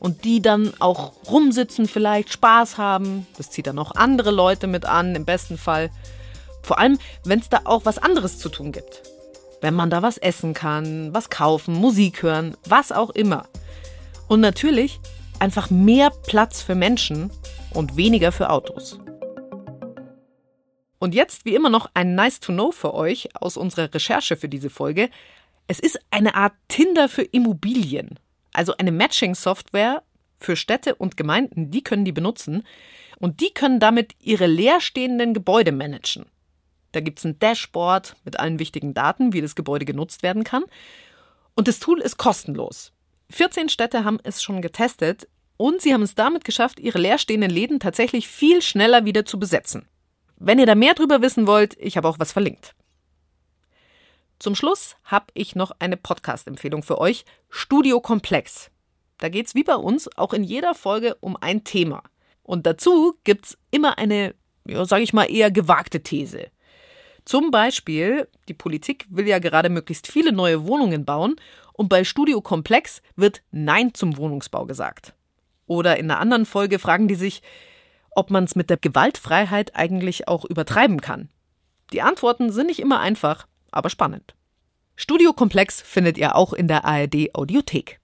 Und 0.00 0.24
die 0.24 0.40
dann 0.40 0.72
auch 0.78 1.12
rumsitzen, 1.28 1.86
vielleicht 1.86 2.32
Spaß 2.32 2.78
haben. 2.78 3.26
Das 3.36 3.50
zieht 3.50 3.66
dann 3.66 3.78
auch 3.78 3.92
andere 3.96 4.30
Leute 4.30 4.68
mit 4.68 4.84
an, 4.84 5.16
im 5.16 5.24
besten 5.24 5.58
Fall. 5.58 5.90
Vor 6.62 6.78
allem, 6.78 6.98
wenn 7.24 7.40
es 7.40 7.48
da 7.48 7.62
auch 7.64 7.84
was 7.84 7.98
anderes 7.98 8.38
zu 8.38 8.48
tun 8.48 8.72
gibt. 8.72 9.02
Wenn 9.60 9.74
man 9.74 9.90
da 9.90 10.02
was 10.02 10.18
essen 10.18 10.54
kann, 10.54 11.12
was 11.12 11.30
kaufen, 11.30 11.74
Musik 11.74 12.22
hören, 12.22 12.56
was 12.66 12.92
auch 12.92 13.10
immer. 13.10 13.48
Und 14.28 14.40
natürlich 14.40 15.00
einfach 15.40 15.70
mehr 15.70 16.10
Platz 16.10 16.62
für 16.62 16.74
Menschen 16.74 17.30
und 17.74 17.96
weniger 17.96 18.30
für 18.30 18.50
Autos. 18.50 18.98
Und 21.00 21.14
jetzt 21.14 21.44
wie 21.44 21.54
immer 21.54 21.70
noch 21.70 21.90
ein 21.94 22.14
Nice 22.14 22.40
to 22.40 22.52
Know 22.52 22.72
für 22.72 22.94
euch 22.94 23.28
aus 23.34 23.56
unserer 23.56 23.92
Recherche 23.92 24.36
für 24.36 24.48
diese 24.48 24.70
Folge. 24.70 25.10
Es 25.66 25.78
ist 25.78 26.00
eine 26.10 26.34
Art 26.34 26.54
Tinder 26.68 27.08
für 27.08 27.22
Immobilien. 27.22 28.18
Also 28.52 28.76
eine 28.78 28.92
Matching-Software 28.92 30.02
für 30.38 30.56
Städte 30.56 30.94
und 30.94 31.16
Gemeinden, 31.16 31.70
die 31.70 31.82
können 31.82 32.04
die 32.04 32.12
benutzen. 32.12 32.64
Und 33.18 33.40
die 33.40 33.50
können 33.50 33.80
damit 33.80 34.14
ihre 34.20 34.46
leerstehenden 34.46 35.34
Gebäude 35.34 35.72
managen. 35.72 36.26
Da 36.92 37.00
gibt 37.00 37.18
es 37.18 37.24
ein 37.24 37.38
Dashboard 37.38 38.16
mit 38.24 38.38
allen 38.38 38.58
wichtigen 38.58 38.94
Daten, 38.94 39.32
wie 39.32 39.40
das 39.40 39.54
Gebäude 39.54 39.84
genutzt 39.84 40.22
werden 40.22 40.44
kann. 40.44 40.64
Und 41.54 41.68
das 41.68 41.80
Tool 41.80 42.00
ist 42.00 42.16
kostenlos. 42.16 42.92
14 43.30 43.68
Städte 43.68 44.04
haben 44.04 44.18
es 44.22 44.42
schon 44.42 44.62
getestet 44.62 45.28
und 45.56 45.82
sie 45.82 45.92
haben 45.92 46.02
es 46.02 46.14
damit 46.14 46.44
geschafft, 46.44 46.80
ihre 46.80 46.98
leerstehenden 46.98 47.50
Läden 47.50 47.80
tatsächlich 47.80 48.28
viel 48.28 48.62
schneller 48.62 49.04
wieder 49.04 49.24
zu 49.24 49.38
besetzen. 49.38 49.86
Wenn 50.36 50.58
ihr 50.58 50.66
da 50.66 50.74
mehr 50.74 50.94
drüber 50.94 51.20
wissen 51.20 51.46
wollt, 51.46 51.76
ich 51.78 51.96
habe 51.96 52.08
auch 52.08 52.18
was 52.18 52.32
verlinkt. 52.32 52.74
Zum 54.38 54.54
Schluss 54.54 54.96
habe 55.02 55.26
ich 55.34 55.56
noch 55.56 55.72
eine 55.80 55.96
Podcast-Empfehlung 55.96 56.84
für 56.84 56.98
euch: 56.98 57.24
Studio 57.50 58.00
Komplex. 58.00 58.70
Da 59.18 59.28
geht 59.28 59.48
es 59.48 59.56
wie 59.56 59.64
bei 59.64 59.74
uns 59.74 60.08
auch 60.16 60.32
in 60.32 60.44
jeder 60.44 60.74
Folge 60.74 61.16
um 61.16 61.36
ein 61.36 61.64
Thema. 61.64 62.04
Und 62.44 62.64
dazu 62.64 63.18
gibt 63.24 63.46
es 63.46 63.58
immer 63.72 63.98
eine, 63.98 64.36
ja, 64.64 64.84
sage 64.84 65.02
ich 65.02 65.12
mal, 65.12 65.24
eher 65.24 65.50
gewagte 65.50 66.04
These. 66.04 66.50
Zum 67.28 67.50
Beispiel, 67.50 68.26
die 68.48 68.54
Politik 68.54 69.04
will 69.10 69.28
ja 69.28 69.38
gerade 69.38 69.68
möglichst 69.68 70.06
viele 70.06 70.32
neue 70.32 70.66
Wohnungen 70.66 71.04
bauen 71.04 71.36
und 71.74 71.90
bei 71.90 72.02
Studio 72.04 72.40
Komplex 72.40 73.02
wird 73.16 73.42
Nein 73.50 73.92
zum 73.92 74.16
Wohnungsbau 74.16 74.64
gesagt. 74.64 75.12
Oder 75.66 75.98
in 75.98 76.10
einer 76.10 76.20
anderen 76.20 76.46
Folge 76.46 76.78
fragen 76.78 77.06
die 77.06 77.16
sich, 77.16 77.42
ob 78.12 78.30
man 78.30 78.44
es 78.44 78.56
mit 78.56 78.70
der 78.70 78.78
Gewaltfreiheit 78.78 79.76
eigentlich 79.76 80.26
auch 80.26 80.46
übertreiben 80.46 81.02
kann. 81.02 81.28
Die 81.92 82.00
Antworten 82.00 82.50
sind 82.50 82.68
nicht 82.68 82.80
immer 82.80 83.00
einfach, 83.00 83.46
aber 83.72 83.90
spannend. 83.90 84.34
Studiokomplex 84.96 85.82
findet 85.82 86.16
ihr 86.16 86.34
auch 86.34 86.54
in 86.54 86.66
der 86.66 86.86
ARD 86.86 87.34
Audiothek. 87.34 88.00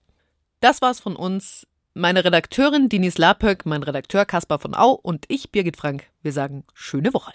Das 0.61 0.83
war's 0.83 1.01
von 1.01 1.17
uns. 1.17 1.67
Meine 1.95 2.27
Redakteurin 2.27 2.91
Dinis 2.91 3.17
Lapöck, 3.17 3.65
mein 3.65 3.85
Redakteur 3.85 4.27
Kaspar 4.27 4.59
von 4.59 4.75
Au 4.75 4.91
und 4.91 5.25
ich, 5.29 5.51
Birgit 5.51 5.79
Frank, 5.79 6.11
wir 6.21 6.35
sagen 6.35 6.65
schöne 6.75 7.15
Woche. 7.15 7.33